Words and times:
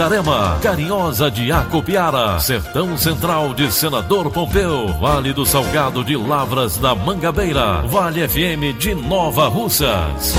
Itarema, 0.00 0.58
Carinhosa 0.62 1.30
de 1.30 1.52
Acopiara, 1.52 2.40
Sertão 2.40 2.96
Central 2.96 3.52
de 3.52 3.70
Senador 3.70 4.30
Pompeu, 4.30 4.88
Vale 4.98 5.34
do 5.34 5.44
Salgado 5.44 6.02
de 6.02 6.16
Lavras 6.16 6.78
da 6.78 6.94
Mangabeira, 6.94 7.82
Vale 7.82 8.26
FM 8.26 8.78
de 8.78 8.94
Nova 8.94 9.46
Russas. 9.48 10.32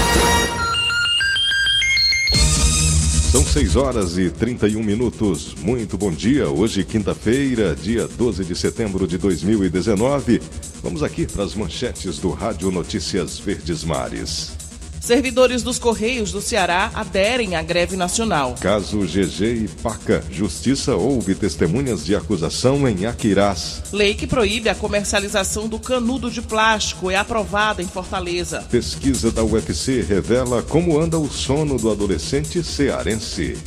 São 3.31 3.43
6 3.43 3.75
horas 3.75 4.17
e 4.17 4.31
31 4.31 4.81
minutos. 4.81 5.53
Muito 5.61 5.95
bom 5.95 6.09
dia. 6.09 6.49
Hoje, 6.49 6.83
quinta-feira, 6.83 7.75
dia 7.75 8.07
12 8.07 8.43
de 8.43 8.55
setembro 8.55 9.05
de 9.05 9.19
2019. 9.19 10.41
Vamos 10.81 11.03
aqui 11.03 11.27
para 11.27 11.43
as 11.43 11.53
manchetes 11.53 12.17
do 12.17 12.31
Rádio 12.31 12.71
Notícias 12.71 13.37
Verdes 13.37 13.83
Mares. 13.83 14.60
Servidores 15.01 15.63
dos 15.63 15.79
Correios 15.79 16.31
do 16.31 16.39
Ceará 16.39 16.91
aderem 16.93 17.55
à 17.55 17.63
greve 17.63 17.95
nacional. 17.95 18.55
Caso 18.61 18.99
GG 18.99 19.63
e 19.63 19.67
Paca. 19.81 20.23
Justiça 20.29 20.95
ouve 20.95 21.33
testemunhas 21.33 22.05
de 22.05 22.15
acusação 22.15 22.87
em 22.87 23.07
Aquirás. 23.07 23.81
Lei 23.91 24.13
que 24.13 24.27
proíbe 24.27 24.69
a 24.69 24.75
comercialização 24.75 25.67
do 25.67 25.79
canudo 25.79 26.29
de 26.29 26.39
plástico 26.39 27.09
é 27.09 27.15
aprovada 27.15 27.81
em 27.81 27.87
Fortaleza. 27.87 28.63
Pesquisa 28.69 29.31
da 29.31 29.43
UFC 29.43 30.01
revela 30.01 30.61
como 30.61 30.99
anda 30.99 31.17
o 31.17 31.27
sono 31.27 31.79
do 31.79 31.89
adolescente 31.89 32.63
cearense. 32.63 33.57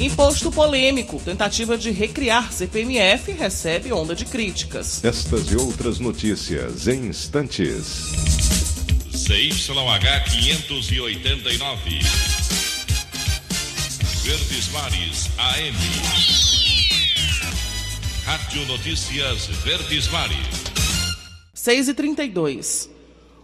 Imposto 0.00 0.50
polêmico. 0.50 1.20
Tentativa 1.22 1.76
de 1.76 1.90
recriar 1.90 2.50
CPMF 2.50 3.32
recebe 3.32 3.92
onda 3.92 4.14
de 4.14 4.24
críticas. 4.24 5.04
Estas 5.04 5.50
e 5.50 5.56
outras 5.56 5.98
notícias 5.98 6.88
em 6.88 7.08
instantes. 7.08 8.27
CYH 9.28 9.60
589. 10.40 12.00
Verdes 14.24 14.68
Mares 14.72 15.28
AM. 15.36 15.76
Rádio 18.24 18.64
Notícias 18.64 19.48
Verdes 19.62 20.08
Mares. 20.08 20.38
6 21.52 21.88
e 21.88 21.94
32 21.94 22.88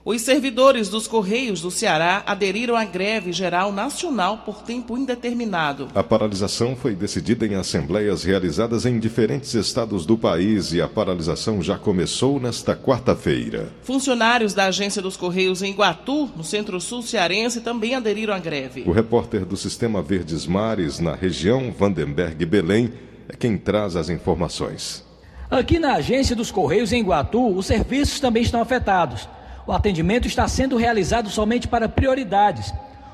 os 0.04 0.20
servidores 0.20 0.90
dos 0.90 1.08
Correios 1.08 1.62
do 1.62 1.70
Ceará 1.70 2.22
aderiram 2.26 2.76
à 2.76 2.84
greve 2.84 3.32
geral 3.32 3.72
nacional 3.72 4.38
por 4.44 4.60
tempo 4.60 4.98
indeterminado. 4.98 5.88
A 5.94 6.02
paralisação 6.02 6.76
foi 6.76 6.94
decidida 6.94 7.46
em 7.46 7.54
assembleias 7.54 8.22
realizadas 8.22 8.84
em 8.84 8.98
diferentes 8.98 9.54
estados 9.54 10.04
do 10.04 10.18
país 10.18 10.74
e 10.74 10.82
a 10.82 10.86
paralisação 10.86 11.62
já 11.62 11.78
começou 11.78 12.38
nesta 12.38 12.76
quarta-feira. 12.76 13.72
Funcionários 13.82 14.52
da 14.52 14.66
agência 14.66 15.00
dos 15.00 15.16
Correios 15.16 15.62
em 15.62 15.70
Iguatu, 15.70 16.30
no 16.36 16.44
centro-sul 16.44 17.00
cearense, 17.00 17.62
também 17.62 17.94
aderiram 17.94 18.34
à 18.34 18.38
greve. 18.38 18.84
O 18.86 18.92
repórter 18.92 19.46
do 19.46 19.56
Sistema 19.56 20.02
Verdes 20.02 20.46
Mares, 20.46 21.00
na 21.00 21.14
região 21.14 21.72
Vandenberg 21.72 22.44
Belém, 22.44 22.92
é 23.26 23.34
quem 23.34 23.56
traz 23.56 23.96
as 23.96 24.10
informações. 24.10 25.02
Aqui 25.50 25.78
na 25.78 25.94
agência 25.94 26.36
dos 26.36 26.50
Correios 26.50 26.92
em 26.92 27.00
Iguatu, 27.00 27.56
os 27.56 27.64
serviços 27.64 28.20
também 28.20 28.42
estão 28.42 28.60
afetados. 28.60 29.26
O 29.66 29.72
atendimento 29.72 30.28
está 30.28 30.46
sendo 30.46 30.76
realizado 30.76 31.30
somente 31.30 31.66
para 31.66 31.88
prioridades. 31.88 32.72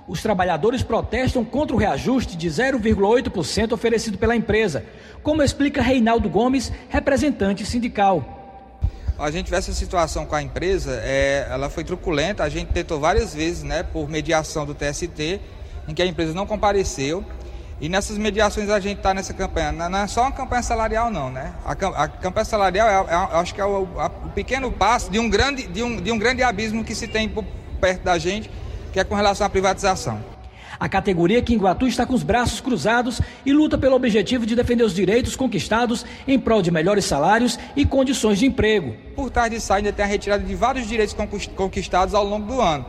Os 0.09 0.21
trabalhadores 0.21 0.83
protestam 0.83 1.45
contra 1.45 1.77
o 1.77 1.79
reajuste 1.79 2.37
de 2.37 2.49
0,8% 2.49 3.73
oferecido 3.73 4.19
pela 4.19 4.35
empresa, 4.35 4.85
como 5.23 5.43
explica 5.43 5.81
Reinaldo 5.81 6.29
Gomes, 6.29 6.73
representante 6.89 7.65
sindical. 7.65 8.39
A 9.17 9.31
gente 9.31 9.51
vê 9.51 9.57
essa 9.57 9.73
situação 9.73 10.27
com 10.27 10.35
a 10.35 10.43
empresa, 10.43 10.99
é, 11.05 11.47
ela 11.51 11.71
foi 11.71 11.85
truculenta, 11.85 12.43
a 12.43 12.49
gente 12.49 12.73
tentou 12.73 12.99
várias 12.99 13.35
vezes, 13.35 13.63
né, 13.63 13.83
por 13.85 14.09
mediação 14.09 14.67
do 14.67 14.75
TST, 14.75 15.41
em 15.87 15.95
que 15.95 16.03
a 16.03 16.07
empresa 16.07 16.33
não 16.33 16.47
compareceu. 16.47 17.25
E 17.81 17.89
nessas 17.89 18.19
mediações 18.19 18.69
a 18.69 18.79
gente 18.79 18.99
está 18.99 19.15
nessa 19.15 19.33
campanha. 19.33 19.73
Não 19.73 19.99
é 19.99 20.07
só 20.07 20.23
uma 20.23 20.33
campanha 20.33 20.63
salarial, 20.63 21.11
não, 21.11 21.31
né? 21.31 21.55
A, 21.65 21.73
a 21.73 22.09
campanha 22.09 22.45
salarial, 22.45 22.87
é, 22.87 23.15
é, 23.15 23.39
acho 23.39 23.55
que 23.55 23.61
é 23.61 23.65
o, 23.65 23.89
a, 23.99 24.07
o, 24.07 24.29
pequeno 24.35 24.71
passo 24.71 25.11
de 25.11 25.19
um, 25.19 25.31
grande, 25.31 25.67
de, 25.67 25.83
um, 25.83 25.97
de 25.97 26.13
um 26.13 26.19
grande 26.19 26.43
abismo 26.43 26.85
que 26.85 26.95
se 26.95 27.09
tem 27.09 27.27
por 27.27 27.43
perto 27.81 28.03
da 28.03 28.19
gente, 28.19 28.51
que 28.93 29.01
é 29.01 29.05
com 29.05 29.15
relação 29.15 29.47
à 29.47 29.51
privatização. 29.51 30.23
A 30.79 30.89
categoria 30.89 31.43
que 31.43 31.55
em 31.55 31.59
Guatu 31.59 31.87
está 31.87 32.05
com 32.05 32.15
os 32.15 32.23
braços 32.23 32.61
cruzados 32.61 33.21
e 33.45 33.53
luta 33.53 33.79
pelo 33.79 33.97
objetivo 33.97 34.45
de 34.45 34.55
defender 34.55 34.85
os 34.85 34.95
direitos 34.95 35.35
conquistados 35.35 36.05
em 36.29 36.39
prol 36.39 36.61
de 36.61 36.71
melhores 36.71 37.07
salários 37.07 37.59
e 37.75 37.87
condições 37.87 38.39
de 38.39 38.47
emprego. 38.47 38.95
Por 39.15 39.31
trás 39.31 39.51
disso 39.51 39.73
ainda 39.73 39.93
tem 39.93 40.05
a 40.05 40.09
retirada 40.09 40.43
de 40.43 40.55
vários 40.55 40.87
direitos 40.87 41.17
conquistados 41.57 42.15
ao 42.15 42.25
longo 42.25 42.47
do 42.47 42.61
ano 42.61 42.85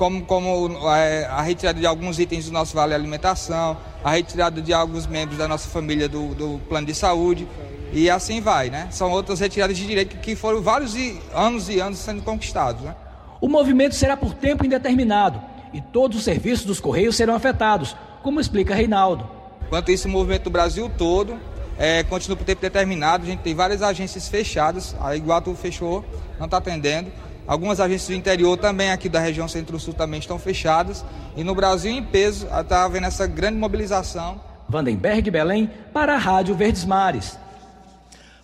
como, 0.00 0.24
como 0.24 0.88
a 0.88 1.42
retirada 1.42 1.78
de 1.78 1.84
alguns 1.84 2.18
itens 2.18 2.46
do 2.46 2.52
nosso 2.52 2.74
Vale 2.74 2.94
Alimentação, 2.94 3.76
a 4.02 4.12
retirada 4.12 4.62
de 4.62 4.72
alguns 4.72 5.06
membros 5.06 5.36
da 5.36 5.46
nossa 5.46 5.68
família 5.68 6.08
do, 6.08 6.34
do 6.34 6.58
plano 6.70 6.86
de 6.86 6.94
saúde, 6.94 7.46
e 7.92 8.08
assim 8.08 8.40
vai, 8.40 8.70
né? 8.70 8.88
São 8.90 9.10
outras 9.10 9.40
retiradas 9.40 9.76
de 9.76 9.86
direito 9.86 10.16
que 10.16 10.34
foram 10.34 10.62
vários 10.62 10.94
anos 11.34 11.68
e 11.68 11.80
anos 11.80 11.98
sendo 11.98 12.22
conquistados, 12.22 12.80
né? 12.80 12.96
O 13.42 13.46
movimento 13.46 13.94
será 13.94 14.16
por 14.16 14.32
tempo 14.32 14.64
indeterminado 14.64 15.38
e 15.70 15.82
todos 15.82 16.16
os 16.16 16.24
serviços 16.24 16.64
dos 16.64 16.80
Correios 16.80 17.14
serão 17.14 17.34
afetados, 17.34 17.94
como 18.22 18.40
explica 18.40 18.74
Reinaldo. 18.74 19.28
Quanto 19.68 19.92
isso, 19.92 20.08
o 20.08 20.10
movimento 20.10 20.44
do 20.44 20.50
Brasil 20.50 20.90
todo 20.96 21.38
é, 21.78 22.02
continua 22.04 22.38
por 22.38 22.44
tempo 22.44 22.62
determinado. 22.62 23.24
A 23.24 23.26
gente 23.26 23.40
tem 23.40 23.54
várias 23.54 23.82
agências 23.82 24.28
fechadas, 24.28 24.96
a 24.98 25.14
Iguatu 25.14 25.54
fechou, 25.54 26.02
não 26.38 26.46
está 26.46 26.56
atendendo. 26.56 27.12
Algumas 27.50 27.80
agências 27.80 28.06
do 28.10 28.14
interior 28.14 28.56
também 28.56 28.92
aqui 28.92 29.08
da 29.08 29.18
região 29.18 29.48
Centro-Sul 29.48 29.92
também 29.92 30.20
estão 30.20 30.38
fechadas. 30.38 31.04
E 31.36 31.42
no 31.42 31.52
Brasil 31.52 31.90
em 31.90 32.00
peso 32.00 32.46
está 32.46 32.84
havendo 32.84 33.08
essa 33.08 33.26
grande 33.26 33.58
mobilização. 33.58 34.40
Vandenberg 34.68 35.28
Belém 35.32 35.68
para 35.92 36.14
a 36.14 36.16
Rádio 36.16 36.54
Verdes 36.54 36.84
Mares. 36.84 37.36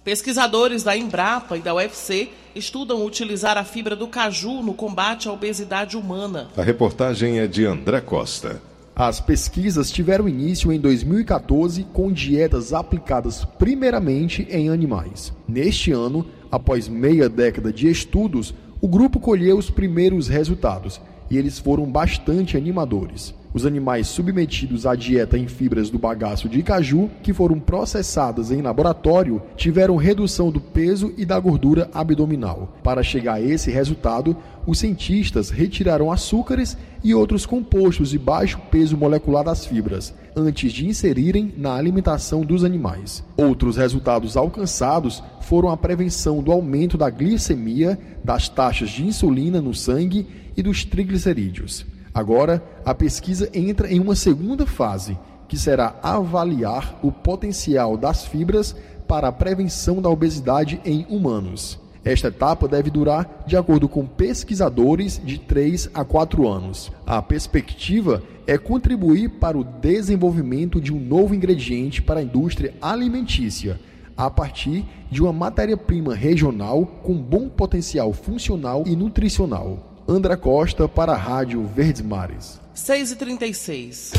Pesquisadores 0.03 0.83
da 0.83 0.97
Embrapa 0.97 1.56
e 1.56 1.61
da 1.61 1.72
UFC 1.72 2.31
estudam 2.53 3.06
utilizar 3.06 3.56
a 3.56 3.62
fibra 3.62 3.94
do 3.94 4.09
caju 4.09 4.61
no 4.61 4.75
combate 4.75 5.28
à 5.28 5.33
obesidade 5.33 5.97
humana. 5.97 6.49
A 6.56 6.62
reportagem 6.62 7.38
é 7.38 7.47
de 7.47 7.64
André 7.64 8.00
Costa. 8.00 8.61
As 8.97 9.20
pesquisas 9.20 9.88
tiveram 9.88 10.29
início 10.29 10.73
em 10.73 10.81
2014 10.81 11.85
com 11.93 12.11
dietas 12.11 12.73
aplicadas 12.73 13.44
primeiramente 13.44 14.49
em 14.50 14.69
animais. 14.69 15.32
Neste 15.47 15.93
ano, 15.93 16.26
após 16.50 16.88
meia 16.88 17.29
década 17.29 17.73
de 17.73 17.88
estudos, 17.88 18.52
o 18.87 18.88
grupo 18.88 19.19
colheu 19.19 19.59
os 19.59 19.69
primeiros 19.69 20.29
resultados 20.29 21.00
e 21.29 21.37
eles 21.37 21.59
foram 21.59 21.91
bastante 21.91 22.56
animadores. 22.56 23.35
Os 23.56 23.64
animais 23.64 24.06
submetidos 24.08 24.85
à 24.85 24.94
dieta 24.94 25.38
em 25.38 25.49
fibras 25.49 25.88
do 25.88 25.99
bagaço 25.99 26.47
de 26.47 26.62
caju, 26.62 27.08
que 27.23 27.32
foram 27.32 27.58
processadas 27.58 28.50
em 28.53 28.61
laboratório, 28.61 29.41
tiveram 29.56 29.97
redução 29.97 30.50
do 30.50 30.61
peso 30.61 31.14
e 31.17 31.25
da 31.25 31.41
gordura 31.41 31.88
abdominal. 31.94 32.76
Para 32.82 33.03
chegar 33.03 33.37
a 33.37 33.41
esse 33.41 33.70
resultado, 33.70 34.37
os 34.67 34.79
cientistas 34.79 35.49
retiraram 35.49 36.12
açúcares 36.12 36.76
e 37.03 37.14
outros 37.14 37.47
compostos 37.47 38.11
de 38.11 38.19
baixo 38.19 38.61
peso 38.70 38.94
molecular 38.94 39.43
das 39.43 39.64
fibras, 39.64 40.12
antes 40.37 40.70
de 40.70 40.87
inserirem 40.87 41.55
na 41.56 41.76
alimentação 41.76 42.43
dos 42.43 42.62
animais. 42.62 43.25
Outros 43.38 43.79
resultados 43.79 44.37
alcançados 44.37 45.23
foram 45.41 45.70
a 45.70 45.79
prevenção 45.79 46.43
do 46.43 46.52
aumento 46.52 46.99
da 46.99 47.09
glicemia, 47.09 47.99
das 48.23 48.50
taxas 48.50 48.91
de 48.91 49.06
insulina 49.06 49.62
no 49.62 49.73
sangue 49.73 50.26
e 50.55 50.62
dos 50.62 50.85
triglicerídeos. 50.85 51.95
Agora, 52.16 52.64
a 52.82 52.94
pesquisa 52.94 53.50
entra 53.52 53.92
em 53.92 54.00
uma 54.00 54.16
segunda 54.16 54.64
fase, 54.64 55.18
que 55.46 55.58
será 55.58 55.96
avaliar 56.02 56.98
o 57.02 57.12
potencial 57.12 57.94
das 57.94 58.24
fibras 58.24 58.74
para 59.06 59.28
a 59.28 59.32
prevenção 59.32 60.00
da 60.00 60.08
obesidade 60.08 60.80
em 60.82 61.04
humanos. 61.10 61.78
Esta 62.02 62.28
etapa 62.28 62.66
deve 62.66 62.88
durar, 62.88 63.44
de 63.46 63.54
acordo 63.54 63.86
com 63.86 64.06
pesquisadores, 64.06 65.20
de 65.22 65.38
3 65.38 65.90
a 65.92 66.06
4 66.06 66.48
anos. 66.48 66.90
A 67.04 67.20
perspectiva 67.20 68.22
é 68.46 68.56
contribuir 68.56 69.32
para 69.38 69.58
o 69.58 69.62
desenvolvimento 69.62 70.80
de 70.80 70.94
um 70.94 70.98
novo 70.98 71.34
ingrediente 71.34 72.00
para 72.00 72.20
a 72.20 72.22
indústria 72.22 72.72
alimentícia, 72.80 73.78
a 74.16 74.30
partir 74.30 74.86
de 75.10 75.22
uma 75.22 75.34
matéria-prima 75.34 76.14
regional 76.14 76.86
com 77.02 77.12
bom 77.12 77.46
potencial 77.50 78.10
funcional 78.14 78.84
e 78.86 78.96
nutricional. 78.96 79.95
Andra 80.08 80.37
Costa 80.37 80.87
para 80.87 81.14
a 81.14 81.17
Rádio 81.17 81.67
Verdes 81.67 82.00
Mares. 82.00 82.61
6h36. 82.76 84.12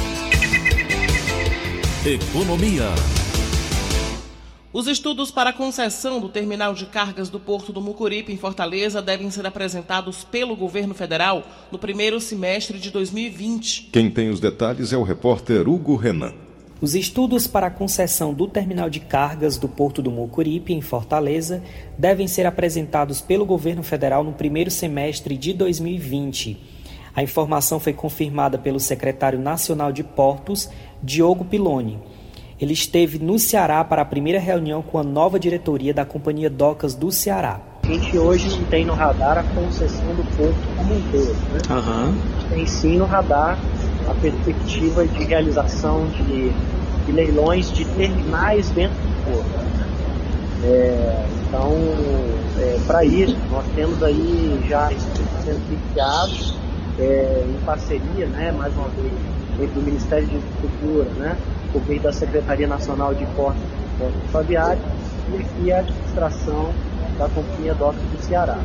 Economia. 2.05 2.89
Os 4.73 4.85
estudos 4.85 5.31
para 5.31 5.51
a 5.51 5.53
concessão 5.53 6.19
do 6.19 6.27
terminal 6.27 6.73
de 6.73 6.87
cargas 6.87 7.29
do 7.29 7.39
Porto 7.39 7.71
do 7.71 7.79
Mucuripe, 7.79 8.33
em 8.33 8.37
Fortaleza, 8.37 9.01
devem 9.01 9.31
ser 9.31 9.45
apresentados 9.45 10.25
pelo 10.25 10.57
governo 10.57 10.93
federal 10.93 11.41
no 11.71 11.79
primeiro 11.79 12.19
semestre 12.19 12.79
de 12.79 12.91
2020. 12.91 13.87
Quem 13.93 14.11
tem 14.11 14.29
os 14.29 14.41
detalhes 14.41 14.91
é 14.91 14.97
o 14.97 15.03
repórter 15.03 15.69
Hugo 15.69 15.95
Renan. 15.95 16.33
Os 16.79 16.93
estudos 16.93 17.47
para 17.47 17.67
a 17.67 17.71
concessão 17.71 18.31
do 18.31 18.47
terminal 18.47 18.87
de 18.87 18.99
cargas 18.99 19.57
do 19.57 19.67
Porto 19.67 19.99
do 19.99 20.11
Mucuripe, 20.11 20.73
em 20.73 20.81
Fortaleza, 20.81 21.63
devem 21.97 22.27
ser 22.27 22.45
apresentados 22.45 23.19
pelo 23.19 23.47
governo 23.47 23.81
federal 23.81 24.23
no 24.23 24.31
primeiro 24.31 24.69
semestre 24.69 25.35
de 25.35 25.53
2020. 25.53 26.55
A 27.15 27.23
informação 27.23 27.79
foi 27.79 27.93
confirmada 27.93 28.59
pelo 28.59 28.79
secretário 28.79 29.39
nacional 29.39 29.91
de 29.91 30.03
Portos, 30.03 30.69
Diogo 31.01 31.45
Piloni. 31.45 31.97
Ele 32.61 32.73
esteve 32.73 33.17
no 33.17 33.39
Ceará 33.39 33.83
para 33.83 34.03
a 34.03 34.05
primeira 34.05 34.39
reunião 34.39 34.83
com 34.83 34.99
a 34.99 35.03
nova 35.03 35.39
diretoria 35.39 35.95
da 35.95 36.05
Companhia 36.05 36.49
Docas 36.49 36.93
do 36.93 37.11
Ceará. 37.11 37.59
A 37.81 37.87
gente 37.87 38.15
hoje 38.19 38.55
não 38.55 38.65
tem 38.65 38.85
no 38.85 38.93
radar 38.93 39.39
a 39.39 39.43
concessão 39.43 40.13
do 40.13 40.23
porto 40.37 40.77
como 40.77 40.93
um 40.93 41.01
todo. 41.11 41.33
Né? 41.53 41.59
Uhum. 41.71 42.09
A 42.09 42.39
gente 42.39 42.49
tem 42.49 42.67
sim 42.67 42.97
no 42.97 43.05
radar 43.05 43.57
a 44.07 44.13
perspectiva 44.15 45.05
de 45.05 45.23
realização 45.23 46.07
de, 46.07 46.51
de 47.05 47.11
leilões 47.11 47.71
de 47.71 47.85
terminais 47.85 48.69
dentro 48.71 48.95
do 48.95 49.33
porto. 49.33 49.67
É, 50.63 51.25
então, 51.47 51.71
é, 52.59 52.79
para 52.85 53.05
isso, 53.05 53.37
nós 53.51 53.65
temos 53.75 54.01
aí 54.01 54.65
já 54.67 54.89
sendo 55.43 55.61
iniciados 55.71 56.57
é, 56.99 57.45
em 57.47 57.65
parceria, 57.65 58.25
né, 58.27 58.51
mais 58.51 58.73
uma 58.75 58.89
vez, 58.89 59.13
entre 59.61 59.79
o 59.79 59.83
Ministério 59.83 60.27
de 60.27 60.35
Infraestrutura, 60.35 61.09
né, 61.17 61.37
por 61.71 61.85
meio 61.87 62.01
da 62.01 62.11
Secretaria 62.11 62.67
Nacional 62.67 63.13
de 63.13 63.25
Portos 63.27 63.61
e 63.61 63.99
Portos 63.99 64.31
Fluviários 64.31 64.83
e 65.63 65.71
a 65.71 65.79
administração 65.79 66.71
da 67.17 67.27
Companhia 67.29 67.73
Docas 67.73 68.01
do 68.01 68.23
Ceará. 68.23 68.57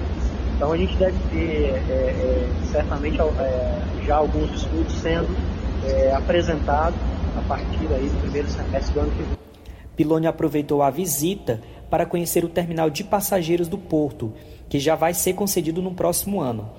Então 0.56 0.72
a 0.72 0.76
gente 0.76 0.96
deve 0.96 1.16
ter 1.30 1.82
é, 1.90 1.92
é, 1.92 2.48
certamente 2.70 3.20
é, 3.20 3.78
já 4.04 4.16
alguns 4.16 4.50
estudos 4.62 4.92
sendo 4.94 5.28
é, 5.84 6.12
apresentados 6.12 6.98
a 7.36 7.42
partir 7.42 7.86
aí 7.92 8.08
do 8.08 8.20
primeiro 8.20 8.48
semestre 8.48 8.92
do 8.94 9.00
ano 9.00 9.10
que 9.12 9.22
vem. 9.22 9.38
Piloni 9.96 10.26
aproveitou 10.26 10.82
a 10.82 10.90
visita 10.90 11.60
para 11.90 12.06
conhecer 12.06 12.44
o 12.44 12.48
terminal 12.48 12.88
de 12.88 13.04
passageiros 13.04 13.68
do 13.68 13.76
Porto, 13.76 14.32
que 14.68 14.78
já 14.78 14.94
vai 14.94 15.12
ser 15.12 15.34
concedido 15.34 15.82
no 15.82 15.92
próximo 15.92 16.40
ano. 16.40 16.70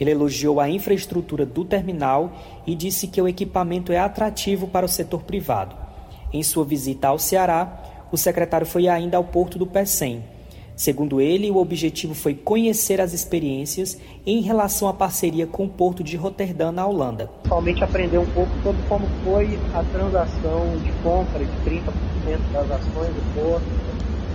Ele 0.00 0.10
elogiou 0.10 0.58
a 0.58 0.68
infraestrutura 0.68 1.44
do 1.44 1.64
terminal 1.64 2.32
e 2.66 2.74
disse 2.74 3.06
que 3.06 3.20
o 3.20 3.28
equipamento 3.28 3.92
é 3.92 3.98
atrativo 3.98 4.66
para 4.66 4.86
o 4.86 4.88
setor 4.88 5.22
privado. 5.22 5.76
Em 6.32 6.42
sua 6.42 6.64
visita 6.64 7.08
ao 7.08 7.18
Ceará, 7.18 8.06
o 8.10 8.16
secretário 8.16 8.66
foi 8.66 8.88
ainda 8.88 9.16
ao 9.16 9.24
porto 9.24 9.58
do 9.58 9.66
Pecém. 9.66 10.24
Segundo 10.74 11.20
ele, 11.20 11.50
o 11.50 11.58
objetivo 11.58 12.14
foi 12.14 12.34
conhecer 12.34 13.00
as 13.00 13.12
experiências 13.12 13.98
em 14.26 14.40
relação 14.40 14.88
à 14.88 14.92
parceria 14.92 15.46
com 15.46 15.64
o 15.64 15.68
porto 15.68 16.02
de 16.02 16.16
Roterdã, 16.16 16.72
na 16.72 16.86
Holanda. 16.86 17.26
Principalmente 17.26 17.84
aprender 17.84 18.18
um 18.18 18.26
pouco 18.26 18.50
sobre 18.62 18.82
como 18.88 19.06
foi 19.24 19.58
a 19.74 19.84
transação 19.84 20.78
de 20.82 20.92
compra 21.02 21.40
de 21.40 21.70
30% 21.70 21.92
das 22.52 22.70
ações 22.70 23.08
do 23.08 23.34
porto 23.34 23.66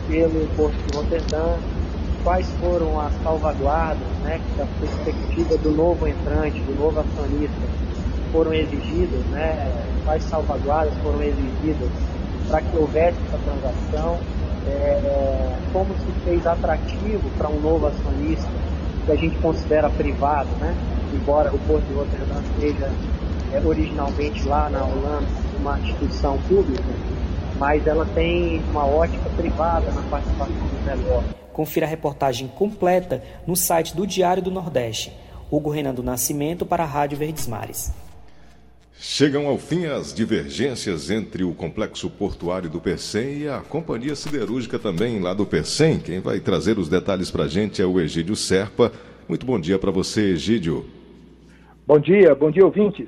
pelo 0.07 0.47
porto 0.55 0.75
de 0.75 0.97
Roterdã, 0.97 1.57
quais 2.23 2.47
foram 2.59 2.99
as 2.99 3.13
salvaguardas, 3.23 4.07
né, 4.23 4.39
que 4.39 4.57
da 4.57 4.65
perspectiva 4.79 5.57
do 5.57 5.71
novo 5.71 6.07
entrante, 6.07 6.59
do 6.61 6.79
novo 6.79 6.99
acionista, 6.99 7.61
foram 8.31 8.53
exigidas, 8.53 9.25
né, 9.31 9.71
quais 10.05 10.23
salvaguardas 10.23 10.93
foram 11.03 11.21
exigidas 11.21 11.89
para 12.47 12.61
que 12.61 12.77
houvesse 12.77 13.17
essa 13.27 13.37
transação, 13.39 14.19
é, 14.67 15.57
como 15.71 15.93
se 15.95 16.11
fez 16.23 16.45
atrativo 16.45 17.29
para 17.37 17.49
um 17.49 17.59
novo 17.59 17.87
acionista, 17.87 18.49
que 19.05 19.11
a 19.11 19.15
gente 19.15 19.37
considera 19.37 19.89
privado, 19.89 20.49
né, 20.59 20.75
embora 21.13 21.53
o 21.53 21.59
Porto 21.59 21.85
de 21.85 21.93
Rotterdam 21.93 22.43
seja 22.59 22.91
é, 23.53 23.61
originalmente 23.65 24.45
lá 24.47 24.69
na 24.69 24.83
Holanda 24.83 25.27
uma 25.59 25.79
instituição 25.79 26.37
pública, 26.47 26.83
mas 27.57 27.85
ela 27.87 28.05
tem 28.13 28.61
uma 28.69 28.85
ótica 28.85 29.29
privada 29.31 29.91
na 29.91 30.01
participação 30.03 30.53
do 30.53 30.85
negócio. 30.85 31.35
Confira 31.51 31.85
a 31.85 31.89
reportagem 31.89 32.47
completa 32.47 33.23
no 33.45 33.55
site 33.55 33.95
do 33.95 34.05
Diário 34.05 34.43
do 34.43 34.51
Nordeste. 34.51 35.11
Hugo 35.49 35.69
Renan 35.69 35.93
do 35.93 36.03
Nascimento 36.03 36.65
para 36.65 36.83
a 36.83 36.87
Rádio 36.87 37.17
Verdes 37.17 37.47
Mares. 37.47 37.91
Chegam 38.99 39.45
ao 39.45 39.59
fim 39.59 39.85
as 39.85 40.11
divergências 40.11 41.11
entre 41.11 41.43
o 41.43 41.53
complexo 41.53 42.09
portuário 42.09 42.67
do 42.67 42.81
Percem 42.81 43.43
e 43.43 43.47
a 43.47 43.59
companhia 43.61 44.15
siderúrgica 44.15 44.79
também 44.79 45.21
lá 45.21 45.35
do 45.35 45.45
Percem. 45.45 45.99
Quem 45.99 46.19
vai 46.19 46.39
trazer 46.39 46.79
os 46.79 46.89
detalhes 46.89 47.29
para 47.29 47.43
a 47.43 47.47
gente 47.47 47.79
é 47.79 47.85
o 47.85 47.99
Egídio 47.99 48.35
Serpa. 48.35 48.91
Muito 49.29 49.45
bom 49.45 49.59
dia 49.59 49.77
para 49.77 49.91
você, 49.91 50.31
Egídio. 50.31 50.83
Bom 51.85 51.99
dia, 51.99 52.33
bom 52.33 52.49
dia, 52.49 52.65
ouvintes. 52.65 53.07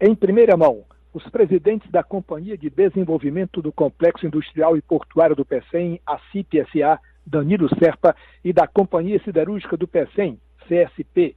Em 0.00 0.14
primeira 0.14 0.56
mão, 0.56 0.84
os 1.12 1.28
presidentes 1.28 1.90
da 1.90 2.04
Companhia 2.04 2.56
de 2.56 2.70
Desenvolvimento 2.70 3.60
do 3.60 3.72
Complexo 3.72 4.26
Industrial 4.26 4.76
e 4.76 4.82
Portuário 4.82 5.34
do 5.34 5.44
PECEM, 5.44 6.00
a 6.06 6.16
CIP-SA, 6.30 7.00
Danilo 7.26 7.68
Serpa, 7.76 8.14
e 8.44 8.52
da 8.52 8.68
Companhia 8.68 9.20
Siderúrgica 9.24 9.76
do 9.76 9.88
PECEM, 9.88 10.38
CSP, 10.68 11.34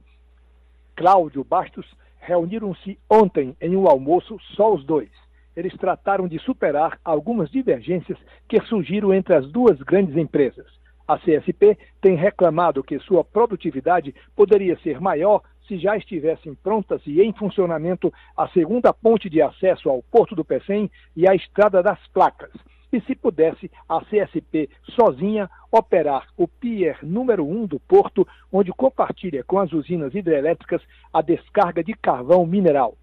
Cláudio 0.94 1.42
Bastos, 1.42 1.86
reuniram-se 2.20 2.98
ontem 3.10 3.56
em 3.60 3.76
um 3.76 3.88
almoço 3.88 4.38
só 4.54 4.74
os 4.74 4.84
dois. 4.84 5.10
Eles 5.56 5.76
trataram 5.76 6.28
de 6.28 6.38
superar 6.38 6.98
algumas 7.04 7.50
divergências 7.50 8.18
que 8.48 8.60
surgiram 8.62 9.12
entre 9.12 9.34
as 9.34 9.50
duas 9.50 9.78
grandes 9.80 10.16
empresas. 10.16 10.66
A 11.06 11.18
CSP 11.18 11.76
tem 12.02 12.14
reclamado 12.14 12.84
que 12.84 12.98
sua 12.98 13.24
produtividade 13.24 14.14
poderia 14.36 14.78
ser 14.80 15.00
maior 15.00 15.42
se 15.66 15.78
já 15.78 15.96
estivessem 15.96 16.54
prontas 16.54 17.00
e 17.06 17.22
em 17.22 17.32
funcionamento 17.32 18.12
a 18.36 18.48
segunda 18.48 18.92
ponte 18.92 19.28
de 19.28 19.40
acesso 19.40 19.88
ao 19.88 20.02
Porto 20.02 20.34
do 20.34 20.44
Pecém 20.44 20.90
e 21.16 21.28
a 21.28 21.34
Estrada 21.34 21.82
das 21.82 21.98
Placas, 22.08 22.52
e 22.92 23.00
se 23.02 23.14
pudesse 23.14 23.70
a 23.88 24.00
CSP 24.00 24.68
sozinha 24.94 25.48
operar 25.70 26.26
o 26.36 26.48
pier 26.48 26.98
número 27.02 27.44
1 27.44 27.62
um 27.62 27.66
do 27.66 27.78
porto, 27.80 28.26
onde 28.52 28.72
compartilha 28.72 29.44
com 29.44 29.58
as 29.58 29.72
usinas 29.72 30.14
hidrelétricas 30.14 30.82
a 31.12 31.20
descarga 31.20 31.82
de 31.84 31.94
carvão 31.94 32.46
mineral. 32.46 32.96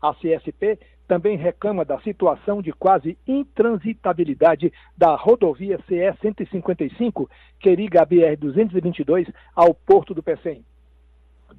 A 0.00 0.14
CSP 0.14 0.78
também 1.06 1.36
reclama 1.36 1.84
da 1.84 2.00
situação 2.00 2.62
de 2.62 2.72
quase 2.72 3.18
intransitabilidade 3.26 4.72
da 4.96 5.14
rodovia 5.14 5.78
CE 5.88 6.12
155, 6.20 7.28
que 7.60 7.74
liga 7.74 8.02
a 8.02 8.06
BR 8.06 8.36
222 8.38 9.28
ao 9.54 9.74
Porto 9.74 10.14
do 10.14 10.22
Pecém. 10.22 10.64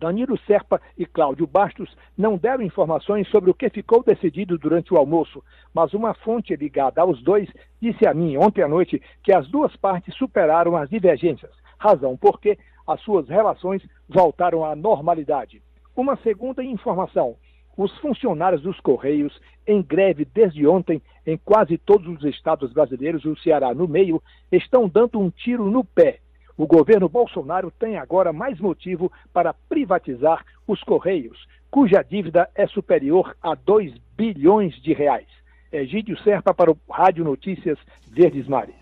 Danilo 0.04 0.38
Serpa 0.40 0.82
e 0.98 1.06
Cláudio 1.06 1.48
Bastos 1.48 1.96
não 2.18 2.36
deram 2.36 2.62
informações 2.62 3.26
sobre 3.30 3.50
o 3.50 3.54
que 3.54 3.70
ficou 3.70 4.04
decidido 4.04 4.58
durante 4.58 4.94
o 4.94 4.98
almoço, 4.98 5.42
mas 5.74 5.94
uma 5.94 6.14
fonte 6.14 6.54
ligada 6.58 7.00
aos 7.00 7.24
dois 7.24 7.50
disse 7.82 8.06
a 8.06 8.14
mim 8.14 8.36
ontem 8.36 8.62
à 8.62 8.68
noite 8.68 9.02
que 9.24 9.34
as 9.34 9.48
duas 9.48 9.74
partes 9.78 10.14
superaram 10.18 10.76
as 10.76 10.90
divergências, 10.90 11.52
razão 11.80 12.18
porque 12.18 12.58
as 12.86 13.00
suas 13.00 13.30
relações 13.30 13.82
voltaram 14.10 14.66
à 14.66 14.76
normalidade. 14.76 15.64
Uma 15.96 16.18
segunda 16.18 16.62
informação: 16.62 17.38
os 17.78 17.98
funcionários 18.00 18.62
dos 18.62 18.78
Correios, 18.82 19.40
em 19.66 19.82
greve 19.82 20.26
desde 20.26 20.68
ontem 20.68 21.02
em 21.26 21.38
quase 21.38 21.78
todos 21.78 22.10
os 22.10 22.26
estados 22.26 22.74
brasileiros, 22.74 23.24
o 23.24 23.38
Ceará 23.38 23.74
no 23.74 23.88
meio, 23.88 24.22
estão 24.52 24.86
dando 24.86 25.18
um 25.18 25.30
tiro 25.30 25.72
no 25.72 25.86
pé 25.86 26.20
o 26.58 26.68
governo 26.68 27.10
Bolsonaro 27.10 27.72
tem 27.72 27.98
agora 27.98 28.32
mais 28.32 28.60
motivo 28.60 29.12
para 29.32 29.54
privatizar 29.54 30.46
os 30.68 30.82
Correios, 30.84 31.48
cuja 31.70 32.04
dívida 32.04 32.50
é 32.54 32.68
superior 32.68 33.36
a 33.42 33.56
2 33.56 33.94
bilhões 34.16 34.76
de 34.82 34.94
reais. 34.94 35.28
Egídio 35.72 36.16
Serpa 36.24 36.54
para 36.54 36.72
o 36.72 36.78
Rádio 36.90 37.24
Notícias 37.24 37.80
Verdes 38.08 38.48
Mares. 38.48 38.76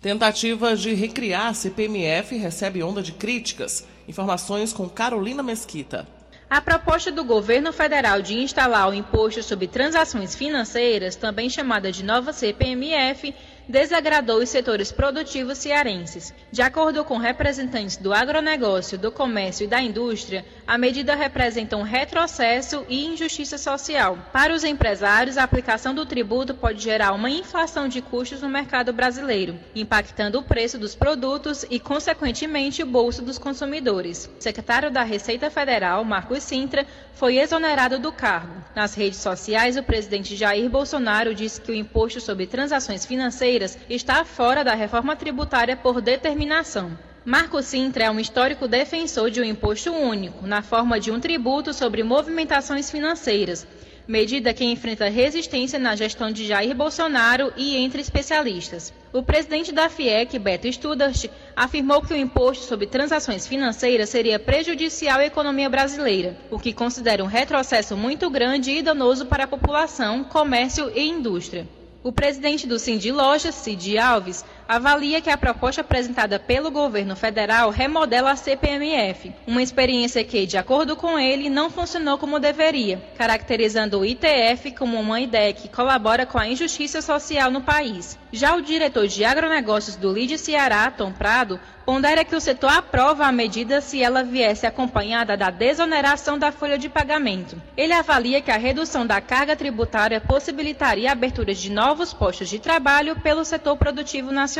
Tentativa 0.00 0.74
de 0.74 0.94
recriar 0.94 1.48
a 1.48 1.54
CPMF 1.54 2.36
recebe 2.36 2.82
onda 2.82 3.02
de 3.02 3.12
críticas. 3.12 3.86
Informações 4.08 4.72
com 4.72 4.88
Carolina 4.88 5.42
Mesquita. 5.42 6.08
A 6.48 6.60
proposta 6.60 7.12
do 7.12 7.22
governo 7.22 7.72
federal 7.72 8.20
de 8.20 8.34
instalar 8.34 8.88
o 8.88 8.94
imposto 8.94 9.40
sobre 9.40 9.68
transações 9.68 10.34
financeiras, 10.34 11.14
também 11.14 11.48
chamada 11.48 11.92
de 11.92 12.04
nova 12.04 12.32
CPMF, 12.32 13.32
desagradou 13.70 14.42
os 14.42 14.48
setores 14.48 14.90
produtivos 14.90 15.56
cearenses. 15.56 16.34
De 16.50 16.60
acordo 16.60 17.04
com 17.04 17.16
representantes 17.16 17.96
do 17.96 18.12
agronegócio, 18.12 18.98
do 18.98 19.12
comércio 19.12 19.64
e 19.64 19.68
da 19.68 19.80
indústria, 19.80 20.44
a 20.66 20.76
medida 20.76 21.14
representa 21.14 21.76
um 21.76 21.82
retrocesso 21.82 22.84
e 22.88 23.06
injustiça 23.06 23.56
social. 23.56 24.18
Para 24.32 24.52
os 24.52 24.64
empresários, 24.64 25.38
a 25.38 25.44
aplicação 25.44 25.94
do 25.94 26.04
tributo 26.04 26.52
pode 26.52 26.82
gerar 26.82 27.12
uma 27.12 27.30
inflação 27.30 27.86
de 27.86 28.02
custos 28.02 28.42
no 28.42 28.48
mercado 28.48 28.92
brasileiro, 28.92 29.58
impactando 29.74 30.40
o 30.40 30.42
preço 30.42 30.76
dos 30.76 30.96
produtos 30.96 31.64
e, 31.70 31.78
consequentemente, 31.78 32.82
o 32.82 32.86
bolso 32.86 33.22
dos 33.22 33.38
consumidores. 33.38 34.28
O 34.38 34.42
secretário 34.42 34.90
da 34.90 35.04
Receita 35.04 35.48
Federal, 35.48 36.04
Marcos 36.04 36.42
Sintra, 36.42 36.84
foi 37.14 37.38
exonerado 37.38 37.98
do 37.98 38.10
cargo. 38.10 38.64
Nas 38.74 38.94
redes 38.94 39.18
sociais, 39.18 39.76
o 39.76 39.82
presidente 39.82 40.34
Jair 40.34 40.68
Bolsonaro 40.68 41.34
disse 41.34 41.60
que 41.60 41.70
o 41.70 41.74
imposto 41.74 42.20
sobre 42.20 42.46
transações 42.46 43.04
financeiras 43.04 43.59
está 43.88 44.24
fora 44.24 44.62
da 44.62 44.74
reforma 44.74 45.16
tributária 45.16 45.76
por 45.76 46.00
determinação. 46.00 46.96
Marco 47.24 47.62
Sintra 47.62 48.04
é 48.04 48.10
um 48.10 48.18
histórico 48.18 48.66
defensor 48.66 49.30
de 49.30 49.40
um 49.40 49.44
imposto 49.44 49.92
único, 49.92 50.46
na 50.46 50.62
forma 50.62 50.98
de 50.98 51.10
um 51.10 51.20
tributo 51.20 51.74
sobre 51.74 52.02
movimentações 52.02 52.90
financeiras, 52.90 53.66
medida 54.08 54.54
que 54.54 54.64
enfrenta 54.64 55.08
resistência 55.08 55.78
na 55.78 55.94
gestão 55.94 56.32
de 56.32 56.46
Jair 56.46 56.74
Bolsonaro 56.74 57.52
e 57.56 57.76
entre 57.76 58.00
especialistas. 58.00 58.92
O 59.12 59.22
presidente 59.22 59.70
da 59.70 59.88
FIEC, 59.88 60.38
Beto 60.38 60.66
Studart, 60.72 61.26
afirmou 61.54 62.00
que 62.00 62.14
o 62.14 62.16
imposto 62.16 62.64
sobre 62.64 62.86
transações 62.86 63.46
financeiras 63.46 64.08
seria 64.08 64.38
prejudicial 64.38 65.20
à 65.20 65.26
economia 65.26 65.68
brasileira, 65.68 66.36
o 66.50 66.58
que 66.58 66.72
considera 66.72 67.22
um 67.22 67.28
retrocesso 67.28 67.96
muito 67.96 68.30
grande 68.30 68.70
e 68.70 68.82
danoso 68.82 69.26
para 69.26 69.44
a 69.44 69.48
população, 69.48 70.24
comércio 70.24 70.90
e 70.94 71.02
indústria. 71.02 71.68
O 72.02 72.10
presidente 72.10 72.66
do 72.66 72.78
Cindy 72.78 73.12
Lojas, 73.12 73.54
Cid 73.56 73.98
Alves, 73.98 74.44
avalia 74.70 75.20
que 75.20 75.28
a 75.28 75.36
proposta 75.36 75.80
apresentada 75.80 76.38
pelo 76.38 76.70
governo 76.70 77.16
federal 77.16 77.70
remodela 77.70 78.30
a 78.30 78.36
CPMF, 78.36 79.34
uma 79.44 79.60
experiência 79.60 80.22
que, 80.22 80.46
de 80.46 80.56
acordo 80.56 80.94
com 80.94 81.18
ele, 81.18 81.50
não 81.50 81.68
funcionou 81.68 82.16
como 82.16 82.38
deveria, 82.38 83.02
caracterizando 83.18 83.98
o 83.98 84.04
ITF 84.04 84.70
como 84.78 84.96
uma 85.00 85.20
ideia 85.20 85.52
que 85.52 85.68
colabora 85.68 86.24
com 86.24 86.38
a 86.38 86.46
injustiça 86.46 87.02
social 87.02 87.50
no 87.50 87.62
país. 87.62 88.16
Já 88.32 88.54
o 88.54 88.62
diretor 88.62 89.08
de 89.08 89.24
agronegócios 89.24 89.96
do 89.96 90.12
LID 90.12 90.38
Ceará, 90.38 90.88
Tom 90.88 91.10
Prado, 91.10 91.58
pondera 91.84 92.24
que 92.24 92.36
o 92.36 92.40
setor 92.40 92.70
aprova 92.70 93.26
a 93.26 93.32
medida 93.32 93.80
se 93.80 94.00
ela 94.00 94.22
viesse 94.22 94.64
acompanhada 94.64 95.36
da 95.36 95.50
desoneração 95.50 96.38
da 96.38 96.52
folha 96.52 96.78
de 96.78 96.88
pagamento. 96.88 97.60
Ele 97.76 97.92
avalia 97.92 98.40
que 98.40 98.52
a 98.52 98.56
redução 98.56 99.04
da 99.04 99.20
carga 99.20 99.56
tributária 99.56 100.20
possibilitaria 100.20 101.08
a 101.08 101.12
abertura 101.12 101.52
de 101.52 101.72
novos 101.72 102.12
postos 102.14 102.48
de 102.48 102.60
trabalho 102.60 103.16
pelo 103.16 103.44
setor 103.44 103.76
produtivo 103.76 104.30
nacional. 104.30 104.59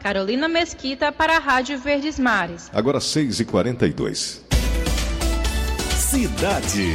Carolina 0.00 0.48
Mesquita 0.48 1.12
para 1.12 1.36
a 1.36 1.38
Rádio 1.38 1.78
Verdes 1.78 2.18
Mares. 2.18 2.70
Agora 2.72 2.98
6h42. 2.98 4.40
Cidade. 5.96 6.92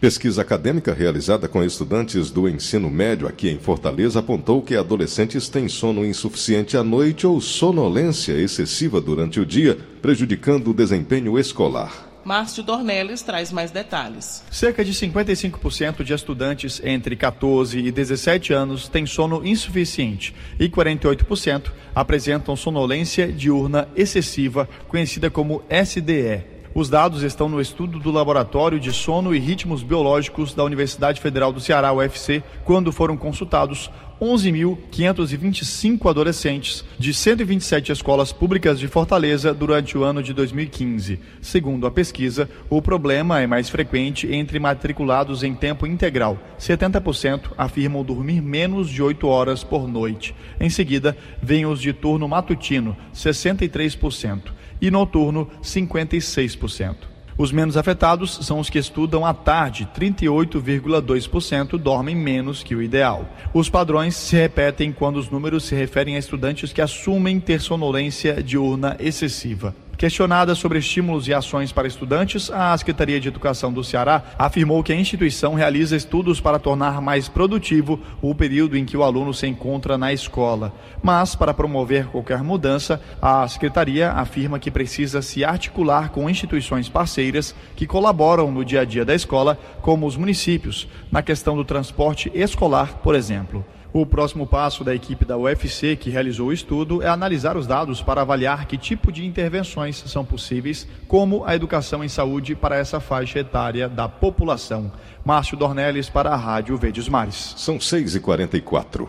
Pesquisa 0.00 0.42
acadêmica 0.42 0.94
realizada 0.94 1.48
com 1.48 1.62
estudantes 1.62 2.30
do 2.30 2.48
ensino 2.48 2.90
médio 2.90 3.26
aqui 3.26 3.50
em 3.50 3.58
Fortaleza 3.58 4.20
apontou 4.20 4.62
que 4.62 4.76
adolescentes 4.76 5.48
têm 5.48 5.68
sono 5.68 6.04
insuficiente 6.04 6.76
à 6.76 6.82
noite 6.82 7.26
ou 7.26 7.40
sonolência 7.40 8.32
excessiva 8.32 9.00
durante 9.00 9.38
o 9.38 9.44
dia, 9.44 9.76
prejudicando 10.00 10.68
o 10.68 10.74
desempenho 10.74 11.38
escolar. 11.38 12.05
Márcio 12.26 12.64
Dornelles 12.64 13.22
traz 13.22 13.52
mais 13.52 13.70
detalhes. 13.70 14.42
Cerca 14.50 14.84
de 14.84 14.92
55% 14.92 16.02
de 16.02 16.12
estudantes 16.12 16.82
entre 16.82 17.14
14 17.14 17.78
e 17.78 17.92
17 17.92 18.52
anos 18.52 18.88
têm 18.88 19.06
sono 19.06 19.46
insuficiente 19.46 20.34
e 20.58 20.68
48% 20.68 21.70
apresentam 21.94 22.56
sonolência 22.56 23.28
diurna 23.30 23.86
excessiva, 23.94 24.68
conhecida 24.88 25.30
como 25.30 25.62
SDE. 25.70 26.56
Os 26.74 26.90
dados 26.90 27.22
estão 27.22 27.48
no 27.48 27.60
estudo 27.60 28.00
do 28.00 28.10
Laboratório 28.10 28.80
de 28.80 28.92
Sono 28.92 29.32
e 29.32 29.38
Ritmos 29.38 29.84
Biológicos 29.84 30.52
da 30.52 30.64
Universidade 30.64 31.20
Federal 31.20 31.52
do 31.52 31.60
Ceará, 31.60 31.92
UFC, 31.92 32.42
quando 32.64 32.92
foram 32.92 33.16
consultados 33.16 33.88
11.525 34.20 36.08
adolescentes 36.08 36.84
de 36.98 37.12
127 37.12 37.92
escolas 37.92 38.32
públicas 38.32 38.78
de 38.78 38.88
Fortaleza 38.88 39.52
durante 39.52 39.98
o 39.98 40.04
ano 40.04 40.22
de 40.22 40.32
2015. 40.32 41.20
Segundo 41.40 41.86
a 41.86 41.90
pesquisa, 41.90 42.48
o 42.70 42.80
problema 42.80 43.40
é 43.40 43.46
mais 43.46 43.68
frequente 43.68 44.26
entre 44.32 44.58
matriculados 44.58 45.42
em 45.42 45.54
tempo 45.54 45.86
integral. 45.86 46.38
70% 46.58 47.52
afirmam 47.58 48.02
dormir 48.02 48.40
menos 48.40 48.88
de 48.88 49.02
8 49.02 49.26
horas 49.26 49.62
por 49.62 49.86
noite. 49.86 50.34
Em 50.58 50.70
seguida, 50.70 51.16
vem 51.42 51.66
os 51.66 51.80
de 51.80 51.92
turno 51.92 52.26
matutino, 52.26 52.96
63% 53.14 54.52
e 54.80 54.90
noturno 54.90 55.50
56%. 55.62 57.15
Os 57.38 57.52
menos 57.52 57.76
afetados 57.76 58.38
são 58.42 58.58
os 58.58 58.70
que 58.70 58.78
estudam 58.78 59.26
à 59.26 59.34
tarde, 59.34 59.86
38,2% 59.94 61.76
dormem 61.76 62.16
menos 62.16 62.62
que 62.62 62.74
o 62.74 62.82
ideal. 62.82 63.28
Os 63.52 63.68
padrões 63.68 64.16
se 64.16 64.34
repetem 64.34 64.90
quando 64.90 65.16
os 65.16 65.28
números 65.28 65.64
se 65.64 65.74
referem 65.74 66.16
a 66.16 66.18
estudantes 66.18 66.72
que 66.72 66.80
assumem 66.80 67.38
ter 67.38 67.60
sonolência 67.60 68.42
diurna 68.42 68.96
excessiva. 68.98 69.74
Questionada 69.96 70.54
sobre 70.54 70.78
estímulos 70.78 71.26
e 71.26 71.32
ações 71.32 71.72
para 71.72 71.88
estudantes, 71.88 72.50
a 72.50 72.76
Secretaria 72.76 73.18
de 73.18 73.28
Educação 73.28 73.72
do 73.72 73.82
Ceará 73.82 74.22
afirmou 74.38 74.82
que 74.82 74.92
a 74.92 74.96
instituição 74.96 75.54
realiza 75.54 75.96
estudos 75.96 76.38
para 76.38 76.58
tornar 76.58 77.00
mais 77.00 77.30
produtivo 77.30 77.98
o 78.20 78.34
período 78.34 78.76
em 78.76 78.84
que 78.84 78.94
o 78.94 79.02
aluno 79.02 79.32
se 79.32 79.46
encontra 79.46 79.96
na 79.96 80.12
escola. 80.12 80.74
Mas, 81.02 81.34
para 81.34 81.54
promover 81.54 82.08
qualquer 82.08 82.42
mudança, 82.42 83.00
a 83.22 83.48
Secretaria 83.48 84.10
afirma 84.12 84.58
que 84.58 84.70
precisa 84.70 85.22
se 85.22 85.42
articular 85.42 86.10
com 86.10 86.28
instituições 86.28 86.90
parceiras 86.90 87.54
que 87.74 87.86
colaboram 87.86 88.52
no 88.52 88.66
dia 88.66 88.82
a 88.82 88.84
dia 88.84 89.04
da 89.04 89.14
escola, 89.14 89.58
como 89.80 90.06
os 90.06 90.14
municípios, 90.14 90.86
na 91.10 91.22
questão 91.22 91.56
do 91.56 91.64
transporte 91.64 92.30
escolar, 92.34 92.98
por 92.98 93.14
exemplo. 93.14 93.64
O 93.96 94.04
próximo 94.04 94.46
passo 94.46 94.84
da 94.84 94.94
equipe 94.94 95.24
da 95.24 95.38
UFC 95.38 95.96
que 95.96 96.10
realizou 96.10 96.48
o 96.48 96.52
estudo 96.52 97.02
é 97.02 97.08
analisar 97.08 97.56
os 97.56 97.66
dados 97.66 98.02
para 98.02 98.20
avaliar 98.20 98.66
que 98.66 98.76
tipo 98.76 99.10
de 99.10 99.24
intervenções 99.24 100.04
são 100.06 100.22
possíveis, 100.22 100.86
como 101.08 101.46
a 101.46 101.56
educação 101.56 102.04
em 102.04 102.08
saúde 102.08 102.54
para 102.54 102.76
essa 102.76 103.00
faixa 103.00 103.38
etária 103.38 103.88
da 103.88 104.06
população. 104.06 104.92
Márcio 105.24 105.56
Dornelles 105.56 106.10
para 106.10 106.28
a 106.28 106.36
Rádio 106.36 106.76
Verdes 106.76 107.08
Mares. 107.08 107.54
São 107.56 107.78
6h44. 107.78 109.08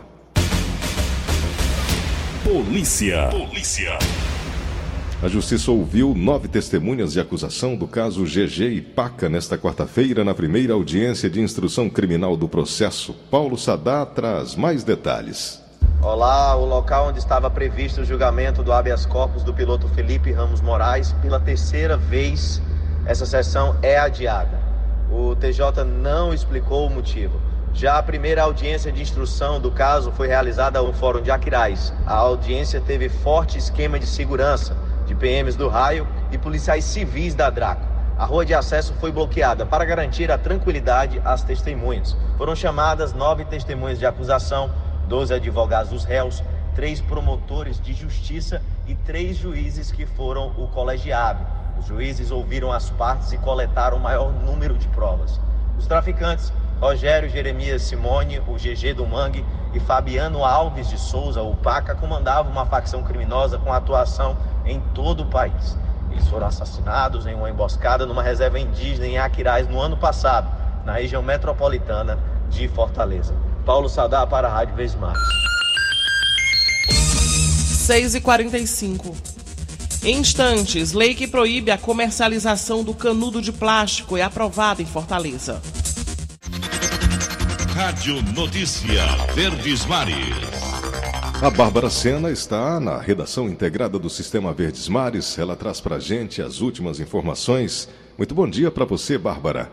Polícia. 2.42 3.28
Polícia. 3.28 3.98
A 5.20 5.26
Justiça 5.26 5.72
ouviu 5.72 6.14
nove 6.14 6.46
testemunhas 6.46 7.12
de 7.12 7.18
acusação 7.18 7.74
do 7.74 7.88
caso 7.88 8.22
GG 8.22 8.68
e 8.70 8.80
Paca 8.80 9.28
nesta 9.28 9.58
quarta-feira, 9.58 10.22
na 10.22 10.32
primeira 10.32 10.74
audiência 10.74 11.28
de 11.28 11.40
instrução 11.40 11.90
criminal 11.90 12.36
do 12.36 12.48
processo. 12.48 13.12
Paulo 13.28 13.58
Sadá 13.58 14.06
traz 14.06 14.54
mais 14.54 14.84
detalhes. 14.84 15.60
Olá, 16.00 16.54
o 16.54 16.64
local 16.64 17.08
onde 17.08 17.18
estava 17.18 17.50
previsto 17.50 18.02
o 18.02 18.04
julgamento 18.04 18.62
do 18.62 18.72
habeas 18.72 19.04
corpus 19.04 19.42
do 19.42 19.52
piloto 19.52 19.88
Felipe 19.88 20.30
Ramos 20.30 20.60
Moraes, 20.60 21.12
pela 21.20 21.40
terceira 21.40 21.96
vez, 21.96 22.62
essa 23.04 23.26
sessão 23.26 23.76
é 23.82 23.98
adiada. 23.98 24.56
O 25.10 25.34
TJ 25.34 25.82
não 25.84 26.32
explicou 26.32 26.86
o 26.86 26.90
motivo. 26.90 27.40
Já 27.74 27.98
a 27.98 28.02
primeira 28.04 28.44
audiência 28.44 28.92
de 28.92 29.02
instrução 29.02 29.60
do 29.60 29.72
caso 29.72 30.12
foi 30.12 30.28
realizada 30.28 30.80
no 30.80 30.92
Fórum 30.92 31.20
de 31.20 31.32
Aquiraz. 31.32 31.92
A 32.06 32.14
audiência 32.14 32.80
teve 32.80 33.08
forte 33.08 33.58
esquema 33.58 33.98
de 33.98 34.06
segurança 34.06 34.76
de 35.08 35.14
PMs 35.14 35.56
do 35.56 35.68
raio 35.68 36.06
e 36.30 36.36
policiais 36.36 36.84
civis 36.84 37.34
da 37.34 37.48
Draco. 37.48 37.82
A 38.18 38.26
rua 38.26 38.44
de 38.44 38.52
acesso 38.52 38.92
foi 39.00 39.10
bloqueada 39.10 39.64
para 39.64 39.84
garantir 39.84 40.30
a 40.30 40.36
tranquilidade 40.36 41.20
às 41.24 41.42
testemunhas. 41.42 42.14
Foram 42.36 42.54
chamadas 42.54 43.14
nove 43.14 43.44
testemunhas 43.46 43.98
de 43.98 44.04
acusação, 44.04 44.70
doze 45.08 45.32
advogados 45.32 45.92
dos 45.92 46.04
réus, 46.04 46.44
três 46.74 47.00
promotores 47.00 47.80
de 47.80 47.94
justiça 47.94 48.60
e 48.86 48.94
três 48.94 49.36
juízes 49.36 49.90
que 49.90 50.04
foram 50.04 50.48
o 50.58 50.68
colegiado. 50.68 51.44
Os 51.78 51.86
juízes 51.86 52.30
ouviram 52.30 52.70
as 52.70 52.90
partes 52.90 53.32
e 53.32 53.38
coletaram 53.38 53.96
o 53.96 54.00
maior 54.00 54.30
número 54.30 54.76
de 54.76 54.88
provas. 54.88 55.40
Os 55.78 55.86
traficantes, 55.86 56.52
Rogério 56.80 57.30
Jeremias 57.30 57.82
Simone, 57.82 58.40
o 58.40 58.54
GG 58.54 58.94
do 58.94 59.06
Mangue, 59.06 59.44
e 59.78 59.80
Fabiano 59.80 60.44
Alves 60.44 60.88
de 60.88 60.98
Souza, 60.98 61.40
o 61.40 61.54
Paca, 61.54 61.94
comandavam 61.94 62.50
uma 62.50 62.66
facção 62.66 63.02
criminosa 63.02 63.58
com 63.58 63.72
atuação 63.72 64.36
em 64.66 64.80
todo 64.92 65.22
o 65.22 65.26
país. 65.26 65.76
Eles 66.10 66.26
foram 66.26 66.48
assassinados 66.48 67.26
em 67.26 67.34
uma 67.34 67.48
emboscada 67.48 68.04
numa 68.04 68.22
reserva 68.22 68.58
indígena 68.58 69.06
em 69.06 69.18
Aquiraz 69.18 69.68
no 69.68 69.80
ano 69.80 69.96
passado, 69.96 70.50
na 70.84 70.94
região 70.94 71.22
metropolitana 71.22 72.18
de 72.50 72.66
Fortaleza. 72.66 73.34
Paulo 73.64 73.88
Sadar 73.88 74.26
para 74.26 74.48
a 74.48 74.50
Rádio 74.50 74.74
Vesmar. 74.74 75.14
6 76.88 78.16
e 78.16 78.20
45 78.20 79.16
Em 80.02 80.18
instantes, 80.18 80.92
lei 80.92 81.14
que 81.14 81.28
proíbe 81.28 81.70
a 81.70 81.78
comercialização 81.78 82.82
do 82.82 82.94
canudo 82.94 83.40
de 83.40 83.52
plástico 83.52 84.16
é 84.16 84.22
aprovada 84.22 84.82
em 84.82 84.86
Fortaleza. 84.86 85.62
Rádio 87.78 88.16
Notícia 88.34 89.04
Verdes 89.36 89.86
Mares. 89.86 90.18
A 91.40 91.48
Bárbara 91.48 91.88
Sena 91.88 92.28
está 92.28 92.80
na 92.80 92.98
redação 92.98 93.48
integrada 93.48 94.00
do 94.00 94.10
Sistema 94.10 94.52
Verdes 94.52 94.88
Mares. 94.88 95.38
Ela 95.38 95.54
traz 95.54 95.80
para 95.80 95.94
a 95.94 96.00
gente 96.00 96.42
as 96.42 96.60
últimas 96.60 96.98
informações. 96.98 97.88
Muito 98.18 98.34
bom 98.34 98.50
dia 98.50 98.68
para 98.68 98.84
você, 98.84 99.16
Bárbara. 99.16 99.70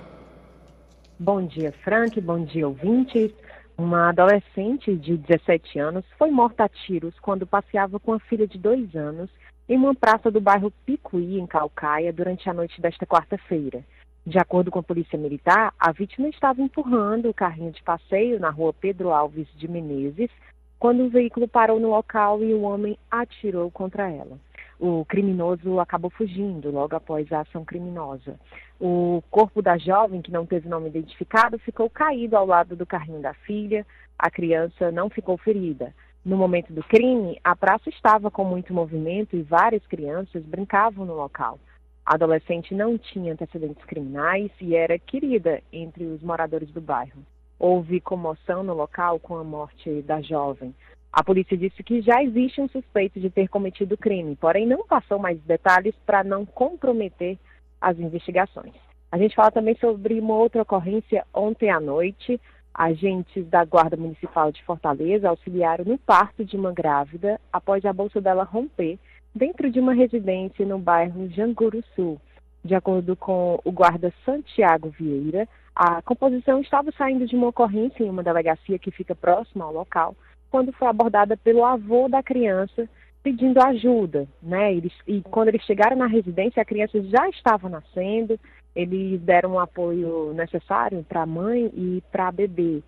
Bom 1.20 1.48
dia, 1.48 1.74
Frank. 1.84 2.22
Bom 2.22 2.46
dia, 2.46 2.68
ouvintes. 2.68 3.32
Uma 3.76 4.10
adolescente 4.10 4.96
de 4.96 5.18
17 5.18 5.80
anos 5.80 6.06
foi 6.16 6.30
morta 6.30 6.66
a 6.66 6.70
tiros 6.70 7.16
quando 7.20 7.48
passeava 7.48 8.00
com 8.00 8.14
a 8.14 8.20
filha 8.20 8.46
de 8.46 8.60
dois 8.60 8.96
anos 8.96 9.32
em 9.68 9.78
uma 9.78 9.96
praça 9.96 10.30
do 10.30 10.40
bairro 10.40 10.72
Picuí, 10.86 11.40
em 11.40 11.48
Calcaia, 11.48 12.14
durante 12.14 12.48
a 12.48 12.54
noite 12.54 12.80
desta 12.80 13.04
quarta-feira. 13.08 13.84
De 14.26 14.40
acordo 14.40 14.72
com 14.72 14.80
a 14.80 14.84
Polícia 14.84 15.20
Militar, 15.20 15.72
a 15.80 15.92
vítima 15.92 16.28
estava 16.28 16.60
empurrando 16.60 17.30
o 17.30 17.34
carrinho 17.34 17.72
de 17.72 17.84
passeio 17.84 18.40
na 18.40 18.50
rua 18.50 18.74
Pedro 18.74 19.12
Alves 19.12 19.48
de 19.56 19.68
Menezes, 19.68 20.32
quando 20.80 21.04
o 21.04 21.10
veículo 21.10 21.48
parou 21.48 21.80
no 21.80 21.92
local 21.92 22.44
e 22.44 22.52
o 22.52 22.64
homem 22.64 22.98
atirou 23.12 23.70
contra 23.70 24.10
ela. 24.10 24.40
O 24.80 25.06
criminoso 25.06 25.80
acabou 25.80 26.10
fugindo 26.10 26.72
logo 26.72 26.96
após 26.96 27.32
a 27.32 27.42
ação 27.42 27.64
criminosa. 27.64 28.40
O 28.82 29.22
corpo 29.30 29.62
da 29.62 29.78
jovem, 29.78 30.24
que 30.24 30.32
não 30.32 30.44
teve 30.44 30.68
nome 30.68 30.90
identificado, 30.90 31.60
ficou 31.60 31.88
caído 31.88 32.36
ao 32.36 32.48
lado 32.48 32.76
do 32.76 32.86
carrinho 32.86 33.22
da 33.22 33.34
filha. 33.36 33.86
A 34.18 34.32
criança 34.32 34.92
não 34.92 35.08
ficou 35.08 35.38
ferida. 35.38 35.94
No 36.26 36.36
momento 36.36 36.74
do 36.74 36.84
crime, 36.84 37.40
a 37.44 37.56
praça 37.56 37.90
estava 37.90 38.32
com 38.32 38.44
muito 38.44 38.74
movimento 38.74 39.36
e 39.36 39.44
várias 39.44 39.86
crianças 39.86 40.44
brincavam 40.44 41.06
no 41.06 41.14
local. 41.14 41.60
A 42.06 42.14
adolescente 42.14 42.76
não 42.76 43.00
tinha 43.00 43.34
antecedentes 43.34 43.84
criminais 43.86 44.52
e 44.62 44.76
era 44.76 45.00
querida 45.00 45.62
entre 45.74 46.06
os 46.06 46.22
moradores 46.22 46.70
do 46.70 46.80
bairro. 46.80 47.24
Houve 47.58 48.00
comoção 48.00 48.64
no 48.64 48.76
local 48.76 49.20
com 49.20 49.36
a 49.36 49.44
morte 49.44 50.04
da 50.04 50.22
jovem. 50.22 50.76
A 51.12 51.24
polícia 51.24 51.58
disse 51.58 51.82
que 51.82 52.02
já 52.02 52.22
existe 52.22 52.62
um 52.62 52.68
suspeito 52.68 53.20
de 53.20 53.30
ter 53.32 53.48
cometido 53.48 53.96
o 53.96 53.98
crime, 53.98 54.36
porém 54.36 54.68
não 54.68 54.86
passou 54.86 55.18
mais 55.18 55.40
detalhes 55.42 55.96
para 56.06 56.24
não 56.24 56.46
comprometer 56.46 57.40
as 57.82 57.98
investigações. 57.98 58.74
A 59.12 59.18
gente 59.18 59.34
fala 59.34 59.50
também 59.50 59.76
sobre 59.78 60.20
uma 60.20 60.36
outra 60.36 60.62
ocorrência 60.62 61.26
ontem 61.34 61.72
à 61.72 61.80
noite. 61.80 62.40
Agentes 62.74 63.48
da 63.48 63.64
Guarda 63.64 63.96
Municipal 63.96 64.52
de 64.52 64.62
Fortaleza 64.64 65.30
auxiliaram 65.30 65.86
no 65.86 65.98
parto 65.98 66.44
de 66.44 66.58
uma 66.58 66.74
grávida 66.74 67.40
após 67.52 67.86
a 67.86 67.94
bolsa 67.94 68.20
dela 68.20 68.44
romper 68.44 69.00
dentro 69.36 69.70
de 69.70 69.80
uma 69.80 69.94
residência 69.94 70.66
no 70.66 70.80
bairro 70.80 71.30
Janguru 71.30 71.84
Sul. 71.94 72.20
De 72.64 72.74
acordo 72.74 73.16
com 73.16 73.60
o 73.64 73.72
guarda 73.72 74.14
Santiago 74.26 74.90
Vieira, 74.90 75.48
a 75.76 76.02
composição 76.02 76.62
estava 76.62 76.92
saindo 76.94 77.28
de 77.28 77.36
uma 77.36 77.48
ocorrência 77.48 78.04
em 78.04 78.10
uma 78.10 78.24
delegacia 78.24 78.80
que 78.80 78.90
fica 78.90 79.14
próxima 79.14 79.66
ao 79.66 79.74
local, 79.74 80.16
quando 80.50 80.72
foi 80.72 80.88
abordada 80.88 81.36
pelo 81.36 81.66
avô 81.66 82.08
da 82.08 82.24
criança 82.24 82.88
pedindo 83.22 83.60
ajuda, 83.60 84.28
né? 84.42 84.74
Eles, 84.74 84.94
e 85.08 85.22
quando 85.22 85.50
eles 85.50 85.64
chegaram 85.64 85.98
na 85.98 86.06
residência, 86.06 86.62
a 86.62 86.66
criança 86.66 87.02
já 87.02 87.28
estava 87.28 87.68
nascendo, 87.68 88.40
eles 88.76 89.20
deram 89.22 89.54
o 89.54 89.60
apoio 89.60 90.32
necessário 90.34 91.04
para 91.10 91.24
a 91.24 91.26
mãe 91.26 91.72
e 91.74 92.04
para 92.12 92.28
a 92.28 92.32
bebê, 92.32 92.84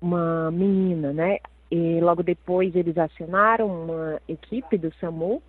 uma 0.00 0.50
menina, 0.50 1.12
né? 1.12 1.38
E 1.70 2.00
logo 2.00 2.22
depois 2.22 2.76
eles 2.76 2.96
acionaram 2.96 3.66
uma 3.66 4.20
equipe 4.28 4.78
do 4.78 4.92
SAMU. 5.00 5.42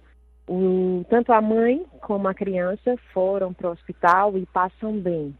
O, 0.51 1.05
tanto 1.07 1.31
a 1.31 1.39
mãe 1.39 1.85
como 2.01 2.27
a 2.27 2.33
criança 2.33 2.95
foram 3.13 3.53
para 3.53 3.69
o 3.69 3.71
hospital 3.71 4.35
e 4.35 4.47
passam 4.47 4.99
bem. 4.99 5.37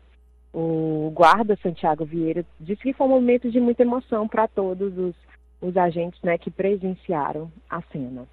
O 0.54 1.12
guarda 1.16 1.58
Santiago 1.64 2.06
Vieira 2.06 2.46
disse 2.60 2.84
que 2.84 2.94
foi 2.94 3.08
um 3.08 3.10
momento 3.10 3.50
de 3.50 3.60
muita 3.60 3.82
emoção 3.82 4.28
para 4.28 4.48
todos 4.48 4.96
os, 4.96 5.16
os 5.60 5.76
agentes 5.76 6.22
né, 6.22 6.38
que 6.38 6.52
presenciaram 6.52 7.52
a 7.68 7.82
cena. 7.92 8.28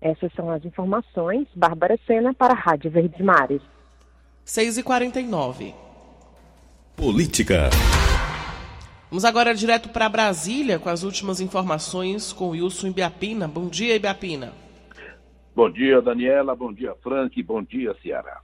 Essas 0.00 0.32
são 0.32 0.50
as 0.50 0.64
informações. 0.64 1.46
Bárbara 1.54 1.96
Sena 2.04 2.34
para 2.34 2.52
a 2.52 2.56
Rádio 2.56 2.90
Verdes 2.90 3.24
Mares. 3.24 3.62
6h49. 4.44 5.72
Política. 6.96 7.70
Vamos 9.08 9.24
agora 9.24 9.54
direto 9.54 9.88
para 9.90 10.08
Brasília 10.08 10.80
com 10.80 10.88
as 10.88 11.04
últimas 11.04 11.40
informações 11.40 12.32
com 12.32 12.48
Wilson 12.48 12.88
Ibiapina. 12.88 13.46
Bom 13.46 13.68
dia, 13.68 13.94
Ibiapina. 13.94 14.52
Bom 15.58 15.68
dia, 15.68 16.00
Daniela. 16.00 16.54
Bom 16.54 16.72
dia, 16.72 16.94
Frank. 17.02 17.42
Bom 17.42 17.64
dia, 17.64 17.92
Ceará. 18.00 18.42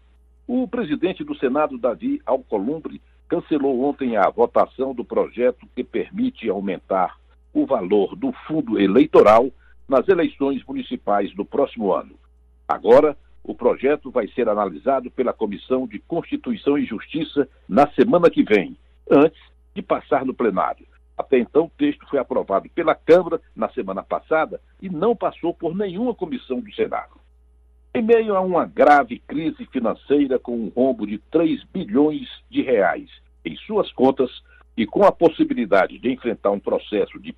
O 0.49 0.67
presidente 0.67 1.23
do 1.23 1.33
Senado, 1.37 1.79
Davi 1.79 2.21
Alcolumbre, 2.27 3.01
cancelou 3.29 3.85
ontem 3.85 4.17
a 4.17 4.29
votação 4.29 4.93
do 4.93 5.05
projeto 5.05 5.65
que 5.77 5.85
permite 5.85 6.51
aumentar 6.51 7.17
o 7.53 7.67
valor 7.67 8.17
do 8.17 8.33
fundo 8.49 8.81
eleitoral 8.81 9.49
nas 9.89 10.09
eleições 10.09 10.65
municipais 10.67 11.33
do 11.37 11.45
próximo 11.45 11.93
ano. 11.93 12.17
Agora, 12.67 13.17
o 13.45 13.55
projeto 13.55 14.11
vai 14.11 14.27
ser 14.27 14.49
analisado 14.49 15.09
pela 15.09 15.33
Comissão 15.33 15.87
de 15.87 16.01
Constituição 16.01 16.77
e 16.77 16.85
Justiça 16.85 17.49
na 17.69 17.87
semana 17.93 18.29
que 18.29 18.43
vem, 18.43 18.77
antes 19.09 19.41
de 19.73 19.83
passar 19.83 20.25
no 20.25 20.35
plenário. 20.35 20.85
Até 21.17 21.39
então, 21.39 21.67
o 21.67 21.71
texto 21.79 22.07
foi 22.09 22.19
aprovado 22.19 22.69
pela 22.71 22.95
Câmara 22.95 23.41
na 23.55 23.69
semana 23.71 24.03
passada 24.03 24.61
e 24.81 24.89
não 24.89 25.15
passou 25.15 25.55
por 25.55 25.75
nenhuma 25.75 26.15
comissão 26.15 26.61
do 26.61 26.73
Senado. 26.75 27.21
Em 27.95 28.03
meio 28.03 28.35
a 28.35 28.41
uma 28.41 28.67
grave 28.67 29.21
crise 29.21 29.65
financeira 29.67 30.39
com 30.39 30.57
um 30.57 30.69
rombo 30.69 31.07
de 31.07 31.19
3 31.31 31.63
bilhões 31.73 32.29
de 32.51 32.61
reais 32.61 33.09
em 33.45 33.55
suas 33.57 33.93
contas 33.93 34.31
e 34.77 34.85
com 34.85 35.05
a 35.05 35.13
possibilidade 35.13 35.99
de 35.99 36.11
enfrentar 36.11 36.51
um 36.51 36.59
processo 36.59 37.21
de 37.21 37.33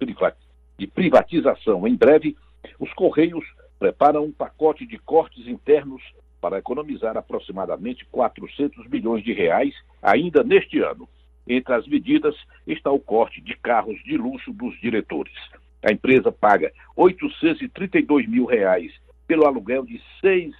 privatização 0.86 1.86
em 1.86 1.94
breve, 1.94 2.34
os 2.78 2.90
Correios 2.94 3.44
preparam 3.78 4.24
um 4.24 4.32
pacote 4.32 4.86
de 4.86 4.96
cortes 4.98 5.46
internos 5.46 6.02
para 6.40 6.58
economizar 6.58 7.16
aproximadamente 7.16 8.06
400 8.06 8.86
bilhões 8.86 9.22
de 9.22 9.34
reais 9.34 9.74
ainda 10.00 10.42
neste 10.42 10.80
ano. 10.80 11.06
Entre 11.46 11.72
as 11.74 11.86
medidas 11.86 12.34
está 12.66 12.90
o 12.90 12.98
corte 12.98 13.40
de 13.40 13.56
carros 13.56 14.02
de 14.04 14.16
luxo 14.16 14.52
dos 14.52 14.78
diretores. 14.80 15.34
A 15.82 15.92
empresa 15.92 16.32
paga 16.32 16.72
832 16.96 18.28
mil 18.28 18.46
reais 18.46 18.92
pelo 19.26 19.46
aluguel 19.46 19.84
de 19.84 20.00
seis 20.20 20.54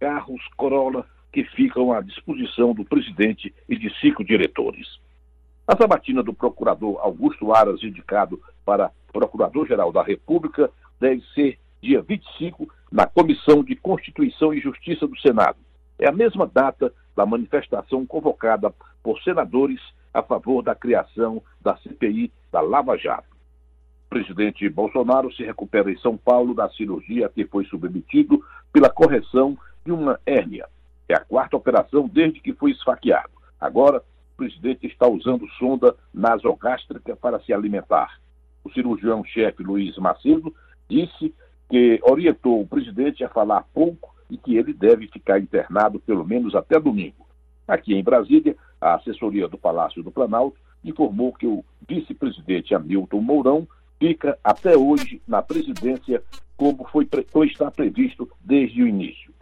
carros 0.00 0.42
Corolla 0.56 1.06
que 1.32 1.44
ficam 1.44 1.92
à 1.92 2.00
disposição 2.00 2.74
do 2.74 2.84
presidente 2.84 3.54
e 3.68 3.76
de 3.76 3.92
cinco 4.00 4.22
diretores. 4.24 5.00
A 5.66 5.76
sabatina 5.76 6.22
do 6.22 6.34
procurador 6.34 6.98
Augusto 7.00 7.54
Aras, 7.54 7.82
indicado 7.82 8.40
para 8.64 8.90
Procurador-Geral 9.12 9.92
da 9.92 10.02
República, 10.02 10.70
deve 11.00 11.22
ser 11.34 11.58
dia 11.80 12.02
25, 12.02 12.68
na 12.90 13.06
Comissão 13.06 13.64
de 13.64 13.74
Constituição 13.74 14.52
e 14.52 14.60
Justiça 14.60 15.06
do 15.06 15.18
Senado. 15.18 15.56
É 15.98 16.08
a 16.08 16.12
mesma 16.12 16.46
data 16.46 16.92
da 17.16 17.24
manifestação 17.24 18.04
convocada 18.04 18.72
por 19.02 19.20
senadores 19.22 19.80
a 20.12 20.22
favor 20.22 20.62
da 20.62 20.74
criação 20.74 21.42
da 21.60 21.76
CPI 21.76 22.32
da 22.50 22.60
Lava 22.60 22.96
Jato. 22.96 23.32
O 24.06 24.10
presidente 24.10 24.68
Bolsonaro 24.68 25.32
se 25.32 25.42
recupera 25.42 25.90
em 25.90 25.96
São 25.98 26.16
Paulo 26.16 26.54
da 26.54 26.68
cirurgia 26.70 27.30
que 27.30 27.46
foi 27.46 27.64
submetido 27.64 28.44
pela 28.72 28.90
correção 28.90 29.56
de 29.84 29.92
uma 29.92 30.20
hérnia. 30.26 30.68
É 31.08 31.14
a 31.14 31.20
quarta 31.20 31.56
operação 31.56 32.08
desde 32.08 32.40
que 32.40 32.52
foi 32.52 32.72
esfaqueado. 32.72 33.30
Agora, 33.60 33.98
o 33.98 34.36
presidente 34.36 34.86
está 34.86 35.06
usando 35.06 35.48
sonda 35.58 35.94
nasogástrica 36.12 37.16
para 37.16 37.40
se 37.40 37.52
alimentar. 37.52 38.18
O 38.64 38.70
cirurgião-chefe 38.70 39.62
Luiz 39.62 39.96
Macedo 39.96 40.54
disse 40.88 41.34
que 41.68 42.00
orientou 42.02 42.60
o 42.60 42.66
presidente 42.66 43.24
a 43.24 43.28
falar 43.28 43.64
pouco 43.72 44.14
e 44.28 44.36
que 44.36 44.56
ele 44.56 44.72
deve 44.72 45.08
ficar 45.08 45.38
internado 45.38 45.98
pelo 46.00 46.24
menos 46.24 46.54
até 46.54 46.78
domingo. 46.78 47.26
Aqui 47.66 47.94
em 47.94 48.02
Brasília, 48.02 48.56
a 48.82 48.96
assessoria 48.96 49.46
do 49.46 49.56
Palácio 49.56 50.02
do 50.02 50.10
Planalto 50.10 50.58
informou 50.84 51.32
que 51.32 51.46
o 51.46 51.64
vice-presidente 51.88 52.74
Hamilton 52.74 53.20
Mourão 53.20 53.68
fica 54.00 54.36
até 54.42 54.76
hoje 54.76 55.22
na 55.26 55.40
presidência, 55.40 56.20
como 56.56 56.84
foi 56.88 57.08
ou 57.32 57.44
está 57.44 57.70
previsto 57.70 58.28
desde 58.40 58.82
o 58.82 58.88
início. 58.88 59.32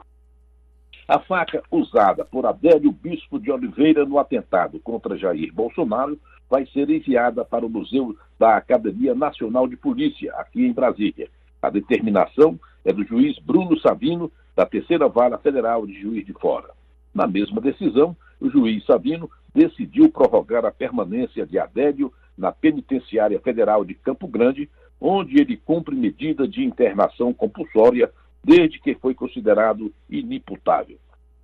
A 1.08 1.18
faca 1.18 1.62
usada 1.70 2.24
por 2.24 2.44
Adélio 2.44 2.92
Bispo 2.92 3.40
de 3.40 3.50
Oliveira 3.50 4.04
no 4.04 4.18
atentado 4.18 4.78
contra 4.80 5.16
Jair 5.16 5.52
Bolsonaro 5.52 6.20
vai 6.48 6.66
ser 6.66 6.90
enviada 6.90 7.44
para 7.44 7.64
o 7.64 7.70
Museu 7.70 8.14
da 8.38 8.56
Academia 8.56 9.14
Nacional 9.14 9.66
de 9.66 9.76
Polícia, 9.76 10.32
aqui 10.34 10.66
em 10.66 10.72
Brasília. 10.72 11.28
A 11.62 11.70
determinação 11.70 12.60
é 12.84 12.92
do 12.92 13.04
juiz 13.04 13.38
Bruno 13.38 13.78
Savino, 13.80 14.30
da 14.54 14.66
Terceira 14.66 15.08
Vara 15.08 15.38
Federal 15.38 15.86
de 15.86 15.98
Juiz 15.98 16.26
de 16.26 16.32
Fora. 16.34 16.70
Na 17.14 17.26
mesma 17.26 17.60
decisão, 17.60 18.14
o 18.40 18.50
juiz 18.50 18.84
Savino 18.84 19.30
decidiu 19.54 20.10
prorrogar 20.10 20.64
a 20.64 20.70
permanência 20.70 21.46
de 21.46 21.58
Adélio 21.58 22.12
na 22.36 22.50
Penitenciária 22.50 23.38
Federal 23.40 23.84
de 23.84 23.94
Campo 23.94 24.26
Grande, 24.26 24.68
onde 25.00 25.40
ele 25.40 25.56
cumpre 25.56 25.94
medida 25.94 26.48
de 26.48 26.64
internação 26.64 27.32
compulsória 27.32 28.10
desde 28.42 28.80
que 28.80 28.94
foi 28.94 29.14
considerado 29.14 29.92
inimputável. 30.08 30.96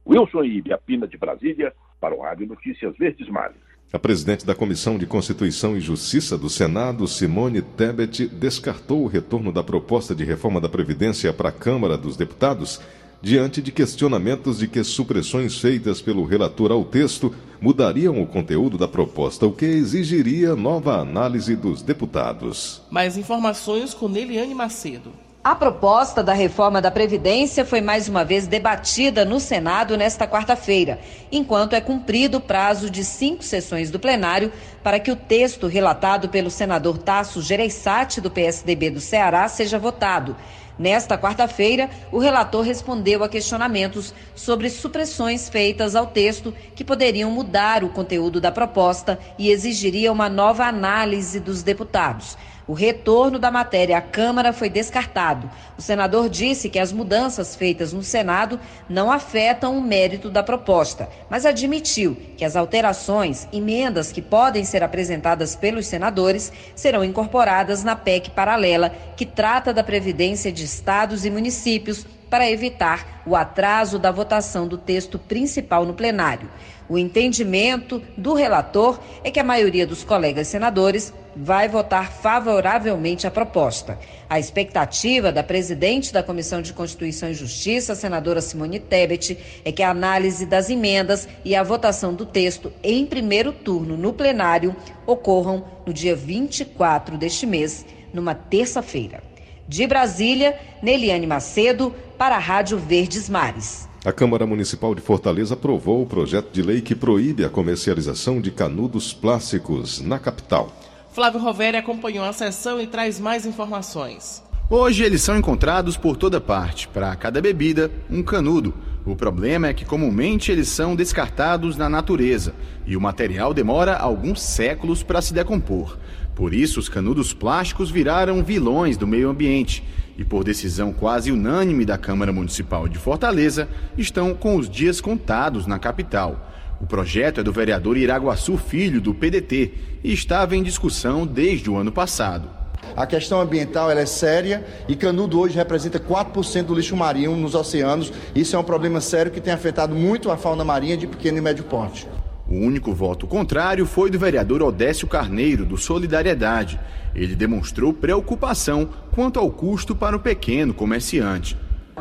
Wilson 0.07 0.45
Ibiapina 0.45 1.07
de 1.07 1.19
Brasília, 1.19 1.73
para 2.01 2.15
o 2.15 2.21
Rádio 2.21 2.47
Notícias 2.47 2.97
Verdes 2.97 3.29
Mares. 3.29 3.57
A 3.93 3.99
presidente 3.99 4.45
da 4.45 4.55
Comissão 4.55 4.99
de 4.99 5.07
Constituição 5.07 5.77
e 5.77 5.81
Justiça 5.81 6.37
do 6.37 6.49
Senado, 6.49 7.07
Simone 7.07 7.63
Tebet, 7.63 8.27
descartou 8.29 9.03
o 9.03 9.07
retorno 9.07 9.53
da 9.53 9.63
proposta 9.63 10.15
de 10.15 10.25
reforma 10.25 10.61
da 10.61 10.69
Previdência 10.69 11.33
para 11.33 11.51
a 11.51 11.53
Câmara 11.53 11.97
dos 11.97 12.17
Deputados 12.17 12.81
diante 13.27 13.61
de 13.61 13.73
questionamentos 13.73 14.61
de 14.61 14.69
que 14.69 14.85
supressões 14.85 15.59
feitas 15.59 16.01
pelo 16.01 16.25
relator 16.25 16.71
ao 16.71 16.85
texto 16.85 17.35
mudariam 17.61 18.23
o 18.23 18.27
conteúdo 18.27 18.79
da 18.79 18.87
proposta, 18.87 19.45
o 19.45 19.51
que 19.51 19.65
exigiria 19.65 20.55
nova 20.55 21.01
análise 21.01 21.57
dos 21.57 21.83
deputados. 21.83 22.81
Mais 22.89 23.17
informações 23.17 23.93
com 23.93 24.07
Neliane 24.07 24.55
Macedo. 24.55 25.13
A 25.43 25.57
proposta 25.57 26.23
da 26.23 26.33
reforma 26.33 26.81
da 26.81 26.91
Previdência 26.91 27.65
foi 27.65 27.81
mais 27.81 28.09
uma 28.09 28.25
vez 28.25 28.47
debatida 28.47 29.25
no 29.25 29.41
Senado 29.41 29.97
nesta 29.97 30.27
quarta-feira, 30.27 31.01
enquanto 31.31 31.75
é 31.75 31.81
cumprido 31.81 32.39
o 32.39 32.41
prazo 32.41 32.89
de 32.89 33.05
cinco 33.05 33.43
sessões 33.43 33.91
do 33.91 33.99
plenário 33.99 34.53
para 34.85 35.01
que 35.01 35.11
o 35.11 35.17
texto 35.17 35.67
relatado 35.67 36.29
pelo 36.29 36.51
senador 36.51 36.99
Tasso 36.99 37.43
Gereissati, 37.43 38.21
do 38.21 38.31
PSDB 38.31 38.91
do 38.91 39.01
Ceará, 39.01 39.49
seja 39.49 39.81
votado. 39.81 40.37
Nesta 40.79 41.17
quarta-feira, 41.17 41.89
o 42.13 42.19
relator 42.19 42.63
respondeu 42.63 43.25
a 43.25 43.29
questionamentos 43.29 44.13
sobre 44.35 44.69
supressões 44.69 45.49
feitas 45.49 45.97
ao 45.97 46.07
texto 46.07 46.53
que 46.75 46.85
poderiam 46.85 47.31
mudar 47.31 47.83
o 47.83 47.89
conteúdo 47.89 48.43
da 48.43 48.53
proposta 48.53 49.19
e 49.39 49.51
exigiria 49.51 50.13
uma 50.13 50.29
nova 50.29 50.67
análise 50.67 51.41
dos 51.41 51.63
deputados. 51.63 52.37
O 52.69 52.73
retorno 52.73 53.39
da 53.39 53.49
matéria 53.49 53.97
à 53.97 54.01
Câmara 54.01 54.53
foi 54.53 54.69
descartado. 54.69 55.49
O 55.79 55.83
senador 55.83 56.29
disse 56.29 56.69
que 56.69 56.81
as 56.81 56.93
mudanças 56.93 57.55
feitas 57.55 57.93
no 57.93 58.03
Senado 58.03 58.59
não 58.89 59.13
afetam 59.13 59.79
o 59.79 59.81
mérito 59.81 60.29
da 60.29 60.43
proposta, 60.43 61.09
mas 61.31 61.47
admitiu 61.47 62.17
que 62.37 62.45
as 62.45 62.57
alterações, 62.57 63.47
emendas 63.53 64.11
que 64.11 64.21
podem 64.21 64.65
ser 64.65 64.83
apresentadas 64.83 65.55
pelos 65.55 65.87
senadores, 65.87 66.53
serão 66.75 67.05
incorporadas 67.05 67.85
na 67.85 67.95
PEC 67.95 68.31
paralela, 68.31 68.93
que 69.17 69.25
trata 69.25 69.73
da 69.73 69.85
previdência 69.85 70.51
de 70.51 70.65
estados 70.65 71.25
e 71.25 71.31
municípios 71.31 72.05
para 72.29 72.51
evitar 72.51 73.23
o 73.25 73.37
atraso 73.37 73.97
da 73.97 74.11
votação 74.11 74.67
do 74.67 74.77
texto 74.77 75.21
principal 75.21 75.85
no 75.85 75.95
plenário. 75.95 76.51
O 76.89 76.99
entendimento 76.99 78.03
do 78.17 78.35
relator 78.35 78.99
é 79.23 79.31
que 79.31 79.39
a 79.39 79.45
maioria 79.45 79.87
dos 79.87 80.03
colegas 80.03 80.49
senadores 80.49 81.15
vai 81.37 81.69
votar 81.69 82.11
favoravelmente 82.11 83.27
a 83.27 83.31
proposta. 83.31 83.99
A 84.29 84.41
expectativa 84.41 85.31
da 85.31 85.43
presidente 85.43 86.13
da 86.13 86.23
Comissão 86.23 86.63
de 86.63 86.73
Constituição 86.73 87.29
e 87.29 87.35
Justiça, 87.35 87.95
senadora 87.95 88.41
Simone 88.41 88.81
Tebet, 88.81 89.39
é 89.65 89.71
que 89.71 89.83
a 89.83 89.91
análise 89.91 90.47
das 90.47 90.71
emendas 90.71 91.29
e 91.45 91.55
a 91.55 91.63
votação 91.63 92.15
do 92.15 92.25
texto 92.25 92.73
em 92.83 93.05
primeiro 93.05 93.53
turno 93.53 93.97
no 93.97 94.13
plenário 94.13 94.75
ocorram 95.07 95.65
no 95.87 95.93
dia 95.93 96.17
24 96.17 97.19
deste 97.19 97.47
mês, 97.47 97.85
numa 98.13 98.35
terça-feira. 98.35 99.23
De 99.69 99.87
Brasília, 99.87 100.59
Neliane 100.83 101.27
Macedo, 101.27 101.95
para 102.17 102.37
a 102.37 102.39
Rádio 102.41 102.79
Verdes 102.79 103.29
Mares. 103.29 103.87
A 104.05 104.13
Câmara 104.13 104.47
Municipal 104.47 104.95
de 104.95 105.01
Fortaleza 105.01 105.55
aprovou 105.55 106.01
o 106.01 106.07
projeto 106.07 106.53
de 106.53 106.63
lei 106.63 106.81
que 106.81 106.95
proíbe 106.95 107.45
a 107.45 107.51
comercialização 107.51 108.41
de 108.41 108.53
canudos 108.53 109.13
plásticos 109.13 110.01
na 110.01 110.17
capital. 110.17 110.73
Flávio 111.17 111.41
Roveri 111.41 111.79
acompanhou 111.79 112.27
a 112.27 112.33
sessão 112.35 112.79
e 112.79 112.87
traz 112.87 113.19
mais 113.19 113.47
informações. 113.47 114.43
Hoje 114.69 115.03
eles 115.03 115.23
são 115.23 115.35
encontrados 115.35 115.97
por 115.97 116.15
toda 116.15 116.43
parte. 116.43 116.87
Para 116.89 117.17
cada 117.17 117.41
bebida, 117.41 117.91
um 118.11 118.23
canudo. 118.23 118.75
O 119.03 119.17
problema 119.17 119.69
é 119.69 119.73
que 119.73 119.87
comumente 119.87 120.53
eles 120.53 120.69
são 120.69 120.95
descartados 120.95 121.75
na 121.75 121.89
natureza 121.89 122.53
e 122.85 122.99
o 122.99 123.01
material 123.01 123.55
demora 123.55 123.97
alguns 123.97 124.43
séculos 124.43 125.03
para 125.03 125.23
se 125.23 125.33
decompor. 125.33 125.97
Por 126.35 126.53
isso, 126.53 126.79
os 126.79 126.89
canudos 126.91 127.33
plásticos 127.33 127.91
viraram 127.91 128.45
vilões 128.45 128.99
do 128.99 129.07
meio 129.07 129.31
ambiente 129.31 129.83
e, 130.19 130.25
por 130.25 130.45
decisão 130.45 130.93
quase 130.93 131.33
unânime 131.33 131.87
da 131.87 131.97
Câmara 131.97 132.31
Municipal 132.31 132.87
de 132.87 132.99
Fortaleza, 132.99 133.71
estão 133.97 134.35
com 134.35 134.57
os 134.57 134.69
dias 134.69 135.01
contados 135.01 135.67
na 135.67 135.79
capital. 135.79 136.53
O 136.81 136.87
projeto 136.87 137.41
é 137.41 137.43
do 137.43 137.53
vereador 137.53 137.97
Iraguaçu 137.97 138.59
Filho, 138.59 139.01
do 139.01 139.15
PDT, 139.15 139.73
e 140.05 140.13
estava 140.13 140.55
em 140.55 140.63
discussão 140.63 141.27
desde 141.27 141.71
o 141.71 141.77
ano 141.77 141.91
passado. 141.91 142.51
A 142.95 143.07
questão 143.07 143.41
ambiental 143.41 143.91
é 143.91 144.07
séria 144.07 144.65
e 144.87 144.95
Canudo 144.95 145.41
hoje 145.41 145.57
representa 145.57 145.99
4% 145.99 146.65
do 146.65 146.75
lixo 146.75 146.97
marinho 146.97 147.35
nos 147.35 147.55
oceanos. 147.55 148.13
Isso 148.35 148.55
é 148.55 148.59
um 148.59 148.65
problema 148.65 149.01
sério 149.01 149.33
que 149.33 149.41
tem 149.41 149.53
afetado 149.53 149.95
muito 149.95 150.31
a 150.31 150.37
fauna 150.37 150.65
marinha 150.65 150.97
de 150.97 151.07
pequeno 151.07 151.39
e 151.39 151.41
médio 151.41 151.65
porte. 151.65 152.07
O 152.49 152.55
único 152.55 152.93
voto 152.93 153.27
contrário 153.27 153.87
foi 153.87 154.09
do 154.11 154.19
vereador 154.19 154.63
Odécio 154.63 155.09
Carneiro, 155.09 155.65
do 155.65 155.77
Solidariedade. 155.77 156.79
Ele 157.15 157.35
demonstrou 157.35 157.93
preocupação 157.93 158.89
quanto 159.13 159.41
ao 159.41 159.51
custo 159.51 159.97
para 159.97 160.15
o 160.15 160.21
pequeno 160.21 160.73
comerciante. 160.73 161.57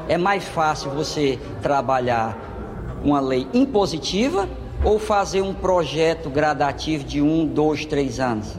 É 0.07 0.17
mais 0.17 0.43
fácil 0.43 0.91
você 0.91 1.39
trabalhar 1.61 2.37
uma 3.03 3.19
lei 3.19 3.47
impositiva 3.53 4.47
ou 4.83 4.99
fazer 4.99 5.41
um 5.41 5.53
projeto 5.53 6.29
gradativo 6.29 7.03
de 7.03 7.21
um, 7.21 7.45
dois, 7.45 7.85
três 7.85 8.19
anos? 8.19 8.53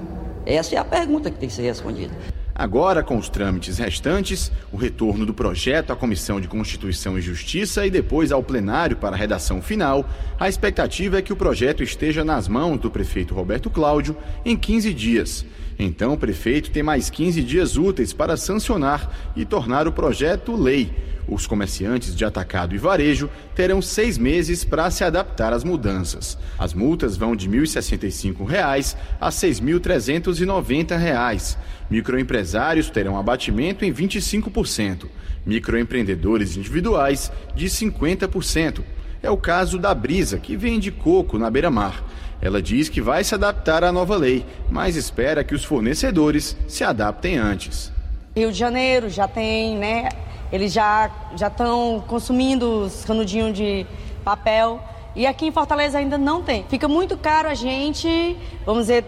Essa 0.45 0.77
é 0.77 0.79
a 0.79 0.85
pergunta 0.85 1.31
que 1.31 1.39
tem 1.39 1.49
que 1.49 1.55
ser 1.55 1.63
respondida. 1.63 2.15
Agora, 2.59 3.03
com 3.03 3.19
os 3.19 3.29
trâmites 3.29 3.77
restantes, 3.77 4.51
o 4.73 4.79
retorno 4.79 5.27
do 5.27 5.35
projeto 5.35 5.93
à 5.93 5.97
Comissão 5.97 6.41
de 6.41 6.49
Constituição 6.49 7.19
e 7.19 7.21
Justiça 7.21 7.87
e 7.87 7.91
depois 7.91 8.33
ao 8.33 8.43
plenário 8.43 8.97
para 8.97 9.15
a 9.15 9.19
redação 9.19 9.61
final, 9.61 10.09
a 10.41 10.49
expectativa 10.49 11.19
é 11.19 11.23
que 11.23 11.35
o 11.35 11.37
projeto 11.37 11.83
esteja 11.83 12.25
nas 12.25 12.49
mãos 12.49 12.79
do 12.79 12.91
prefeito 12.91 13.35
Roberto 13.35 13.69
Cláudio 13.69 14.17
em 14.43 14.57
15 14.57 14.95
dias. 14.95 15.45
Então, 15.79 16.15
o 16.15 16.19
prefeito 16.19 16.71
tem 16.71 16.83
mais 16.83 17.11
15 17.11 17.43
dias 17.43 17.77
úteis 17.77 18.13
para 18.13 18.37
sancionar 18.37 19.33
e 19.37 19.45
tornar 19.45 19.87
o 19.87 19.93
projeto 19.93 20.57
lei. 20.57 20.91
Os 21.29 21.47
comerciantes 21.47 22.15
de 22.15 22.25
atacado 22.25 22.75
e 22.75 22.79
varejo 22.79 23.29
terão 23.55 23.83
seis 23.83 24.17
meses 24.17 24.65
para 24.65 24.91
se 24.91 25.03
adaptar 25.03 25.53
às 25.53 25.65
mudanças. 25.65 26.39
As 26.57 26.73
multas 26.73 27.17
vão 27.17 27.35
de 27.35 27.51
1.065 27.51 28.47
reais 28.47 28.97
a 29.21 29.29
6.390 29.29 30.97
reais. 30.97 31.59
Microempresários 31.91 32.91
terão 32.91 33.19
abatimento 33.19 33.85
em 33.85 33.93
25%. 33.93 35.07
Microempreendedores 35.45 36.57
individuais 36.57 37.33
de 37.55 37.67
50%. 37.67 38.83
É 39.23 39.31
o 39.31 39.37
caso 39.37 39.79
da 39.79 39.95
Brisa, 39.95 40.39
que 40.39 40.57
vende 40.57 40.91
coco 40.91 41.39
na 41.39 41.51
beira-mar. 41.51 42.03
Ela 42.41 42.61
diz 42.61 42.89
que 42.89 43.01
vai 43.01 43.25
se 43.25 43.35
adaptar 43.35 43.83
à 43.83 43.91
nova 43.91 44.17
lei, 44.17 44.45
mas 44.71 44.97
espera 44.97 45.43
que 45.43 45.55
os 45.55 45.65
fornecedores 45.65 46.57
se 46.69 46.85
adaptem 46.85 47.39
antes. 47.39 47.93
Rio 48.37 48.53
de 48.53 48.59
Janeiro 48.59 49.09
já 49.09 49.27
tem, 49.27 49.77
né? 49.77 50.11
Eles 50.53 50.73
já 50.73 51.11
já 51.35 51.49
estão 51.49 52.05
consumindo 52.07 52.83
os 52.85 53.05
canudinhos 53.05 53.57
de 53.57 53.87
papel 54.23 54.81
e 55.15 55.27
aqui 55.27 55.47
em 55.47 55.53
Fortaleza 55.53 55.99
ainda 55.99 56.19
não 56.19 56.43
tem. 56.43 56.65
Fica 56.69 56.87
muito 56.87 57.17
caro 57.17 57.49
a 57.49 57.55
gente, 57.55 58.37
vamos 58.65 58.83
dizer, 58.83 59.05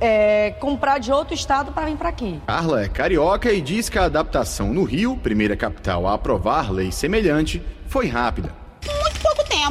é, 0.00 0.52
comprar 0.58 0.98
de 0.98 1.12
outro 1.12 1.34
estado 1.34 1.72
para 1.72 1.86
vir 1.86 1.96
para 1.96 2.08
aqui. 2.08 2.40
Carla 2.46 2.82
é 2.82 2.88
carioca 2.88 3.52
e 3.52 3.60
diz 3.60 3.88
que 3.88 3.98
a 3.98 4.04
adaptação 4.04 4.72
no 4.72 4.84
Rio, 4.84 5.16
primeira 5.16 5.56
capital 5.56 6.06
a 6.06 6.14
aprovar 6.14 6.72
lei 6.72 6.90
semelhante, 6.90 7.62
foi 7.86 8.06
rápida. 8.06 8.59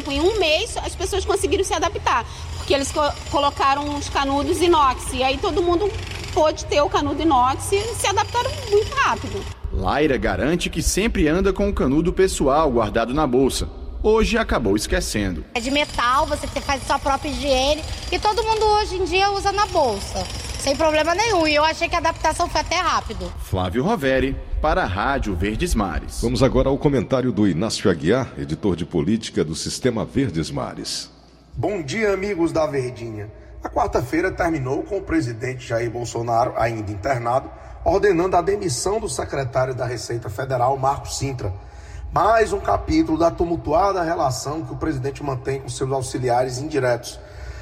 Em 0.07 0.21
um 0.21 0.39
mês, 0.39 0.75
as 0.77 0.95
pessoas 0.95 1.25
conseguiram 1.25 1.63
se 1.63 1.73
adaptar, 1.73 2.25
porque 2.57 2.73
eles 2.73 2.91
co 2.91 3.01
colocaram 3.31 3.95
os 3.97 4.09
canudos 4.09 4.61
inox 4.61 5.13
e 5.13 5.23
aí 5.23 5.37
todo 5.37 5.61
mundo 5.61 5.91
pôde 6.33 6.65
ter 6.65 6.81
o 6.81 6.89
canudo 6.89 7.21
inox 7.21 7.71
e 7.71 7.81
se 7.95 8.07
adaptaram 8.07 8.49
muito 8.69 8.93
rápido. 8.95 9.43
Laira 9.71 10.17
garante 10.17 10.69
que 10.69 10.81
sempre 10.81 11.27
anda 11.27 11.53
com 11.53 11.69
o 11.69 11.73
canudo 11.73 12.11
pessoal 12.11 12.71
guardado 12.71 13.13
na 13.13 13.25
bolsa. 13.27 13.69
Hoje 14.01 14.37
acabou 14.37 14.75
esquecendo. 14.75 15.43
É 15.53 15.59
de 15.59 15.69
metal, 15.69 16.25
você 16.25 16.47
faz 16.61 16.81
sua 16.83 16.97
própria 16.97 17.29
higiene 17.29 17.83
e 18.11 18.17
todo 18.17 18.41
mundo 18.43 18.65
hoje 18.65 18.95
em 18.95 19.03
dia 19.03 19.29
usa 19.31 19.51
na 19.51 19.65
bolsa, 19.65 20.25
sem 20.59 20.75
problema 20.75 21.13
nenhum. 21.13 21.45
E 21.45 21.55
eu 21.55 21.65
achei 21.65 21.89
que 21.89 21.95
a 21.95 21.99
adaptação 21.99 22.47
foi 22.47 22.61
até 22.61 22.77
rápido. 22.77 23.31
Flávio 23.39 23.83
Roveri, 23.83 24.37
para 24.61 24.83
a 24.83 24.85
Rádio 24.85 25.33
Verdes 25.35 25.73
Mares. 25.73 26.19
Vamos 26.21 26.43
agora 26.43 26.67
ao 26.67 26.77
comentário 26.77 27.31
do 27.31 27.47
Inácio 27.47 27.89
Aguiar, 27.89 28.33
editor 28.37 28.75
de 28.75 28.85
política 28.85 29.41
do 29.41 29.55
Sistema 29.55 30.03
Verdes 30.03 30.51
Mares. 30.51 31.09
Bom 31.55 31.81
dia, 31.81 32.13
amigos 32.13 32.51
da 32.51 32.67
Verdinha. 32.67 33.31
A 33.63 33.69
quarta-feira 33.69 34.31
terminou 34.31 34.83
com 34.83 34.97
o 34.97 35.01
presidente 35.01 35.65
Jair 35.65 35.89
Bolsonaro, 35.89 36.53
ainda 36.57 36.91
internado, 36.91 37.49
ordenando 37.85 38.35
a 38.35 38.41
demissão 38.41 38.99
do 38.99 39.07
secretário 39.07 39.73
da 39.73 39.85
Receita 39.85 40.29
Federal, 40.29 40.77
Marco 40.77 41.07
Sintra. 41.07 41.53
Mais 42.11 42.51
um 42.51 42.59
capítulo 42.59 43.17
da 43.17 43.31
tumultuada 43.31 44.03
relação 44.03 44.63
que 44.63 44.73
o 44.73 44.77
presidente 44.77 45.23
mantém 45.23 45.61
com 45.61 45.69
seus 45.69 45.89
auxiliares 45.89 46.57
indiretos. 46.57 47.17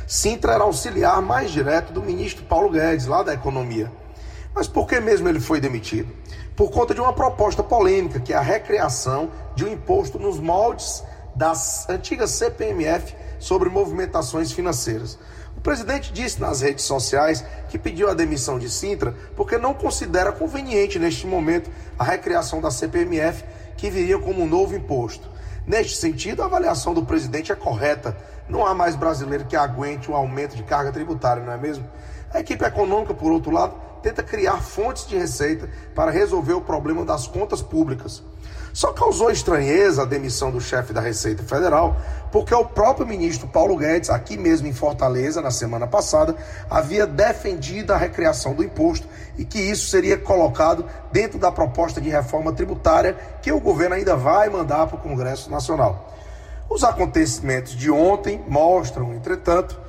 Sintra 0.08 0.54
era 0.54 0.64
auxiliar 0.64 1.22
mais 1.22 1.52
direto 1.52 1.94
do 1.94 2.02
ministro 2.02 2.44
Paulo 2.46 2.72
Guedes, 2.72 3.06
lá 3.06 3.22
da 3.22 3.36
Economia. 3.36 3.92
Mas 4.58 4.68
por 4.68 4.88
que 4.88 5.00
mesmo 5.00 5.30
ele 5.30 5.40
foi 5.40 5.62
demitido? 5.62 6.12
Por 6.56 6.72
conta 6.72 6.92
de 6.92 7.00
uma 7.00 7.14
proposta 7.14 7.62
polêmica, 7.62 8.20
que 8.20 8.34
é 8.34 8.36
a 8.36 8.42
recriação 8.42 9.30
de 9.54 9.64
um 9.64 9.68
imposto 9.72 10.18
nos 10.18 10.40
moldes 10.40 11.04
das 11.36 11.88
antigas 11.88 12.32
CPMF 12.32 13.16
sobre 13.38 13.70
movimentações 13.70 14.52
financeiras. 14.52 15.20
O 15.56 15.62
presidente 15.62 16.12
disse 16.12 16.42
nas 16.42 16.62
redes 16.62 16.86
sociais 16.86 17.46
que 17.70 17.78
pediu 17.78 18.10
a 18.10 18.16
demissão 18.16 18.58
de 18.58 18.68
Sintra 18.68 19.14
porque 19.36 19.60
não 19.60 19.76
considera 19.76 20.32
conveniente 20.32 20.98
neste 20.98 21.28
momento 21.28 21.70
a 22.00 22.04
recriação 22.04 22.60
da 22.60 22.72
CPMF, 22.72 23.44
que 23.78 23.92
viria 23.92 24.18
como 24.18 24.42
um 24.42 24.48
novo 24.48 24.76
imposto. 24.76 25.30
Neste 25.68 25.98
sentido, 25.98 26.42
a 26.42 26.46
avaliação 26.46 26.96
do 26.96 27.06
presidente 27.06 27.52
é 27.52 27.56
correta. 27.56 28.18
Não 28.50 28.66
há 28.66 28.74
mais 28.74 28.96
brasileiro 28.96 29.46
que 29.46 29.56
aguente 29.56 30.10
um 30.10 30.16
aumento 30.16 30.56
de 30.56 30.64
carga 30.64 30.92
tributária, 30.92 31.44
não 31.44 31.54
é 31.54 31.58
mesmo? 31.58 31.88
A 32.34 32.40
equipe 32.40 32.66
econômica, 32.66 33.14
por 33.14 33.32
outro 33.32 33.52
lado, 33.52 33.87
tenta 34.02 34.24
criar 34.24 34.62
fontes 34.62 35.08
de 35.08 35.18
receita 35.18 35.70
para 35.94 36.12
resolver 36.12 36.54
o 36.54 36.62
problema 36.62 37.04
das 37.06 37.28
contas 37.28 37.62
públicas. 37.62 38.24
Só 38.78 38.94
causou 38.94 39.32
estranheza 39.32 40.04
a 40.04 40.06
demissão 40.06 40.52
do 40.52 40.62
chefe 40.62 40.94
da 40.94 41.02
Receita 41.02 41.42
Federal, 41.42 41.98
porque 42.32 42.54
o 42.54 42.64
próprio 42.64 43.08
ministro 43.08 43.48
Paulo 43.48 43.76
Guedes, 43.76 44.12
aqui 44.12 44.38
mesmo 44.38 44.68
em 44.68 44.72
Fortaleza, 44.72 45.42
na 45.42 45.50
semana 45.50 45.88
passada, 45.88 46.36
havia 46.70 47.08
defendido 47.08 47.92
a 47.92 47.98
recriação 47.98 48.54
do 48.54 48.64
imposto 48.64 49.08
e 49.36 49.44
que 49.44 49.58
isso 49.60 49.90
seria 49.90 50.16
colocado 50.16 50.86
dentro 51.12 51.40
da 51.40 51.52
proposta 51.52 52.00
de 52.00 52.10
reforma 52.10 52.54
tributária 52.54 53.18
que 53.42 53.52
o 53.52 53.60
governo 53.60 53.96
ainda 53.96 54.16
vai 54.16 54.48
mandar 54.48 54.86
para 54.86 54.98
o 54.98 55.02
Congresso 55.02 55.50
Nacional. 55.50 56.14
Os 56.70 56.84
acontecimentos 56.84 57.76
de 57.76 57.90
ontem 57.90 58.44
mostram, 58.48 59.12
entretanto, 59.12 59.80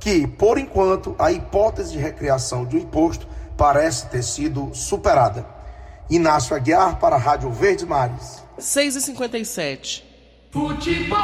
que, 0.00 0.26
por 0.26 0.56
enquanto, 0.56 1.14
a 1.18 1.30
hipótese 1.30 1.92
de 1.92 1.98
recriação 1.98 2.64
do 2.64 2.78
imposto 2.78 3.28
parece 3.58 4.06
ter 4.06 4.22
sido 4.22 4.70
superada. 4.72 5.44
Inácio 6.08 6.56
Aguiar 6.56 6.98
para 6.98 7.16
a 7.16 7.18
Rádio 7.18 7.50
Verdes 7.50 7.84
Mares. 7.84 8.42
6h57. 8.58 10.02
Futebol. 10.50 11.18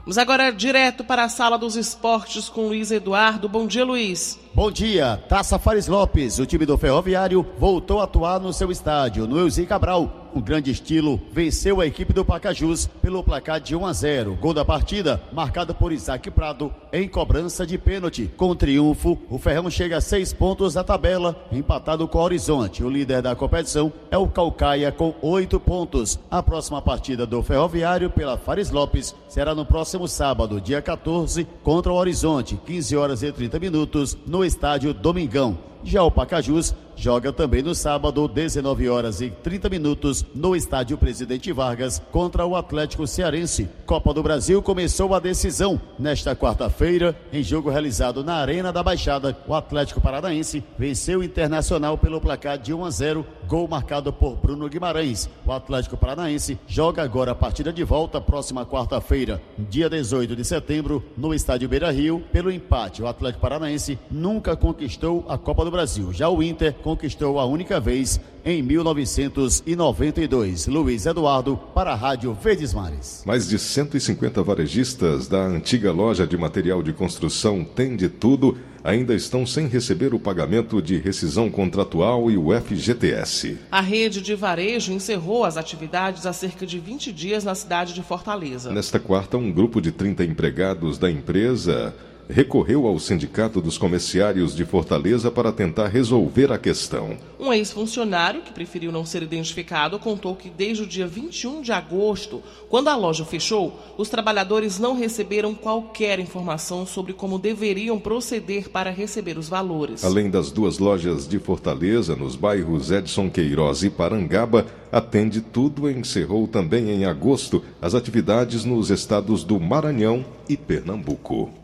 Vamos 0.00 0.18
agora 0.18 0.50
direto 0.52 1.04
para 1.04 1.22
a 1.22 1.28
sala 1.28 1.56
dos 1.56 1.76
esportes 1.76 2.48
com 2.48 2.66
Luiz 2.66 2.90
Eduardo. 2.90 3.48
Bom 3.48 3.66
dia, 3.66 3.84
Luiz. 3.84 4.38
Bom 4.54 4.70
dia, 4.70 5.16
Taça 5.30 5.58
Fares 5.58 5.88
Lopes. 5.88 6.38
O 6.38 6.44
time 6.44 6.66
do 6.66 6.76
Ferroviário 6.76 7.44
voltou 7.58 8.00
a 8.00 8.04
atuar 8.04 8.38
no 8.38 8.52
seu 8.52 8.70
estádio, 8.70 9.26
no 9.26 9.40
Elzi 9.40 9.64
Cabral, 9.64 10.22
o 10.34 10.40
grande 10.40 10.70
estilo 10.70 11.20
venceu 11.30 11.80
a 11.80 11.86
equipe 11.86 12.12
do 12.12 12.24
Pacajus 12.24 12.86
pelo 13.02 13.22
placar 13.22 13.60
de 13.60 13.76
1 13.76 13.86
a 13.86 13.92
0. 13.92 14.38
Gol 14.40 14.54
da 14.54 14.64
partida, 14.64 15.22
marcado 15.30 15.74
por 15.74 15.92
Isaac 15.92 16.30
Prado, 16.30 16.72
em 16.90 17.06
cobrança 17.06 17.66
de 17.66 17.76
pênalti. 17.76 18.30
Com 18.36 18.54
triunfo, 18.54 19.18
o 19.28 19.38
Ferrão 19.38 19.68
chega 19.68 19.98
a 19.98 20.00
seis 20.00 20.32
pontos 20.32 20.74
da 20.74 20.82
tabela, 20.82 21.36
empatado 21.52 22.08
com 22.08 22.18
o 22.18 22.22
Horizonte. 22.22 22.82
O 22.82 22.88
líder 22.88 23.20
da 23.20 23.36
competição 23.36 23.92
é 24.10 24.16
o 24.16 24.26
Calcaia, 24.26 24.90
com 24.90 25.14
oito 25.20 25.60
pontos. 25.60 26.18
A 26.30 26.42
próxima 26.42 26.80
partida 26.80 27.26
do 27.26 27.42
Ferroviário 27.42 28.08
pela 28.08 28.38
Fares 28.38 28.70
Lopes 28.70 29.14
será 29.28 29.54
no 29.54 29.66
próximo 29.66 30.08
sábado, 30.08 30.60
dia 30.60 30.80
14, 30.80 31.46
contra 31.62 31.92
o 31.92 31.96
Horizonte, 31.96 32.58
15 32.64 32.96
horas 32.96 33.22
e 33.22 33.30
30 33.30 33.58
minutos, 33.58 34.16
no 34.26 34.41
estádio 34.44 34.92
Domingão. 34.92 35.71
Já 35.84 36.02
o 36.04 36.10
Pacajus 36.10 36.74
joga 36.94 37.32
também 37.32 37.62
no 37.62 37.74
sábado, 37.74 38.28
19 38.28 38.88
horas 38.88 39.20
e 39.20 39.30
30 39.30 39.68
minutos, 39.68 40.24
no 40.34 40.54
estádio 40.54 40.96
Presidente 40.96 41.52
Vargas, 41.52 42.00
contra 42.12 42.46
o 42.46 42.54
Atlético 42.54 43.06
Cearense. 43.06 43.68
Copa 43.84 44.14
do 44.14 44.22
Brasil 44.22 44.62
começou 44.62 45.12
a 45.14 45.18
decisão 45.18 45.80
nesta 45.98 46.36
quarta-feira, 46.36 47.16
em 47.32 47.42
jogo 47.42 47.70
realizado 47.70 48.22
na 48.22 48.34
Arena 48.34 48.72
da 48.72 48.82
Baixada. 48.82 49.36
O 49.48 49.54
Atlético 49.54 50.00
Paranaense 50.00 50.62
venceu 50.78 51.20
o 51.20 51.24
Internacional 51.24 51.98
pelo 51.98 52.20
placar 52.20 52.58
de 52.58 52.72
1 52.72 52.84
a 52.84 52.90
0, 52.90 53.26
gol 53.48 53.66
marcado 53.66 54.12
por 54.12 54.36
Bruno 54.36 54.68
Guimarães. 54.68 55.28
O 55.44 55.50
Atlético 55.50 55.96
Paranaense 55.96 56.58
joga 56.68 57.02
agora 57.02 57.32
a 57.32 57.34
partida 57.34 57.72
de 57.72 57.82
volta, 57.82 58.20
próxima 58.20 58.64
quarta-feira, 58.64 59.42
dia 59.58 59.90
18 59.90 60.36
de 60.36 60.44
setembro, 60.44 61.02
no 61.16 61.34
estádio 61.34 61.68
Beira 61.68 61.90
Rio, 61.90 62.22
pelo 62.30 62.52
empate. 62.52 63.02
O 63.02 63.08
Atlético 63.08 63.40
Paranaense 63.40 63.98
nunca 64.10 64.54
conquistou 64.54 65.24
a 65.28 65.36
Copa 65.36 65.64
do 65.64 65.71
Brasil. 65.72 66.12
Já 66.12 66.28
o 66.28 66.42
Inter 66.42 66.74
conquistou 66.74 67.40
a 67.40 67.44
única 67.44 67.80
vez 67.80 68.20
em 68.44 68.62
1992. 68.62 70.68
Luiz 70.68 71.06
Eduardo 71.06 71.56
para 71.74 71.92
a 71.92 71.96
Rádio 71.96 72.32
Verdes 72.34 72.74
Mares. 72.74 73.22
Mais 73.26 73.48
de 73.48 73.58
150 73.58 74.42
varejistas 74.42 75.26
da 75.26 75.44
antiga 75.44 75.90
loja 75.90 76.26
de 76.26 76.36
material 76.36 76.82
de 76.82 76.92
construção 76.92 77.64
Tem 77.64 77.96
de 77.96 78.08
Tudo 78.08 78.56
ainda 78.84 79.14
estão 79.14 79.46
sem 79.46 79.68
receber 79.68 80.12
o 80.12 80.18
pagamento 80.18 80.82
de 80.82 80.98
rescisão 80.98 81.50
contratual 81.50 82.30
e 82.30 82.36
o 82.36 82.48
FGTS. 82.52 83.58
A 83.70 83.80
rede 83.80 84.20
de 84.20 84.34
varejo 84.34 84.92
encerrou 84.92 85.44
as 85.44 85.56
atividades 85.56 86.26
há 86.26 86.32
cerca 86.32 86.66
de 86.66 86.78
20 86.78 87.12
dias 87.12 87.44
na 87.44 87.54
cidade 87.54 87.94
de 87.94 88.02
Fortaleza. 88.02 88.72
Nesta 88.72 88.98
quarta, 88.98 89.36
um 89.36 89.52
grupo 89.52 89.80
de 89.80 89.92
30 89.92 90.24
empregados 90.24 90.98
da 90.98 91.10
empresa 91.10 91.94
recorreu 92.32 92.86
ao 92.86 92.98
Sindicato 92.98 93.60
dos 93.60 93.76
Comerciários 93.76 94.56
de 94.56 94.64
Fortaleza 94.64 95.30
para 95.30 95.52
tentar 95.52 95.88
resolver 95.88 96.50
a 96.50 96.58
questão. 96.58 97.16
Um 97.38 97.52
ex-funcionário, 97.52 98.40
que 98.40 98.52
preferiu 98.52 98.90
não 98.90 99.04
ser 99.04 99.22
identificado, 99.22 99.98
contou 99.98 100.34
que 100.34 100.48
desde 100.48 100.82
o 100.82 100.86
dia 100.86 101.06
21 101.06 101.60
de 101.60 101.72
agosto, 101.72 102.42
quando 102.68 102.88
a 102.88 102.96
loja 102.96 103.24
fechou, 103.24 103.78
os 103.98 104.08
trabalhadores 104.08 104.78
não 104.78 104.96
receberam 104.96 105.54
qualquer 105.54 106.18
informação 106.18 106.86
sobre 106.86 107.12
como 107.12 107.38
deveriam 107.38 107.98
proceder 107.98 108.70
para 108.70 108.90
receber 108.90 109.36
os 109.36 109.48
valores. 109.48 110.02
Além 110.02 110.30
das 110.30 110.50
duas 110.50 110.78
lojas 110.78 111.28
de 111.28 111.38
Fortaleza, 111.38 112.16
nos 112.16 112.34
bairros 112.34 112.90
Edson 112.90 113.28
Queiroz 113.28 113.82
e 113.82 113.90
Parangaba, 113.90 114.66
atende 114.90 115.40
tudo 115.40 115.90
e 115.90 115.94
encerrou 115.94 116.48
também 116.48 116.90
em 116.90 117.04
agosto 117.04 117.62
as 117.80 117.94
atividades 117.94 118.64
nos 118.64 118.90
estados 118.90 119.44
do 119.44 119.60
Maranhão 119.60 120.24
e 120.48 120.56
Pernambuco. 120.56 121.61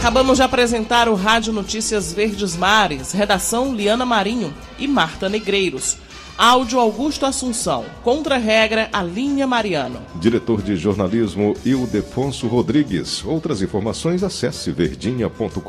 Acabamos 0.00 0.38
de 0.38 0.42
apresentar 0.42 1.10
o 1.10 1.14
Rádio 1.14 1.52
Notícias 1.52 2.10
Verdes 2.10 2.56
Mares, 2.56 3.12
redação 3.12 3.74
Liana 3.74 4.06
Marinho 4.06 4.50
e 4.78 4.88
Marta 4.88 5.28
Negreiros. 5.28 5.98
Áudio 6.38 6.80
Augusto 6.80 7.26
Assunção. 7.26 7.84
Contra-regra, 8.02 8.88
Alinha 8.94 9.46
Mariano. 9.46 10.00
Diretor 10.14 10.62
de 10.62 10.74
jornalismo 10.74 11.54
Ildefonso 11.66 12.46
Rodrigues. 12.46 13.22
Outras 13.26 13.60
informações 13.60 14.24
acesse 14.24 14.70
verdinha.com.br 14.72 15.60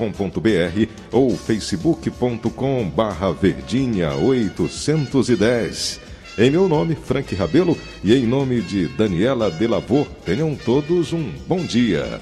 ou 1.12 1.36
facebook.com 1.36 2.90
barra 2.90 3.34
verdinha 3.34 4.14
810. 4.14 6.00
Em 6.38 6.50
meu 6.50 6.70
nome, 6.70 6.96
Frank 6.96 7.36
Rabelo, 7.36 7.78
e 8.02 8.14
em 8.14 8.26
nome 8.26 8.62
de 8.62 8.88
Daniela 8.88 9.52
Delavô, 9.52 10.08
tenham 10.24 10.56
todos 10.56 11.12
um 11.12 11.30
bom 11.46 11.66
dia. 11.66 12.22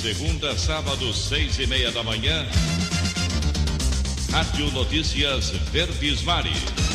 Segunda 0.00 0.56
sábado, 0.56 1.12
seis 1.12 1.58
e 1.58 1.66
meia 1.66 1.92
da 1.92 2.02
manhã. 2.02 2.46
Rádio 4.32 4.70
Notícias 4.70 5.50
Verdes 5.70 6.22
Mares. 6.22 6.89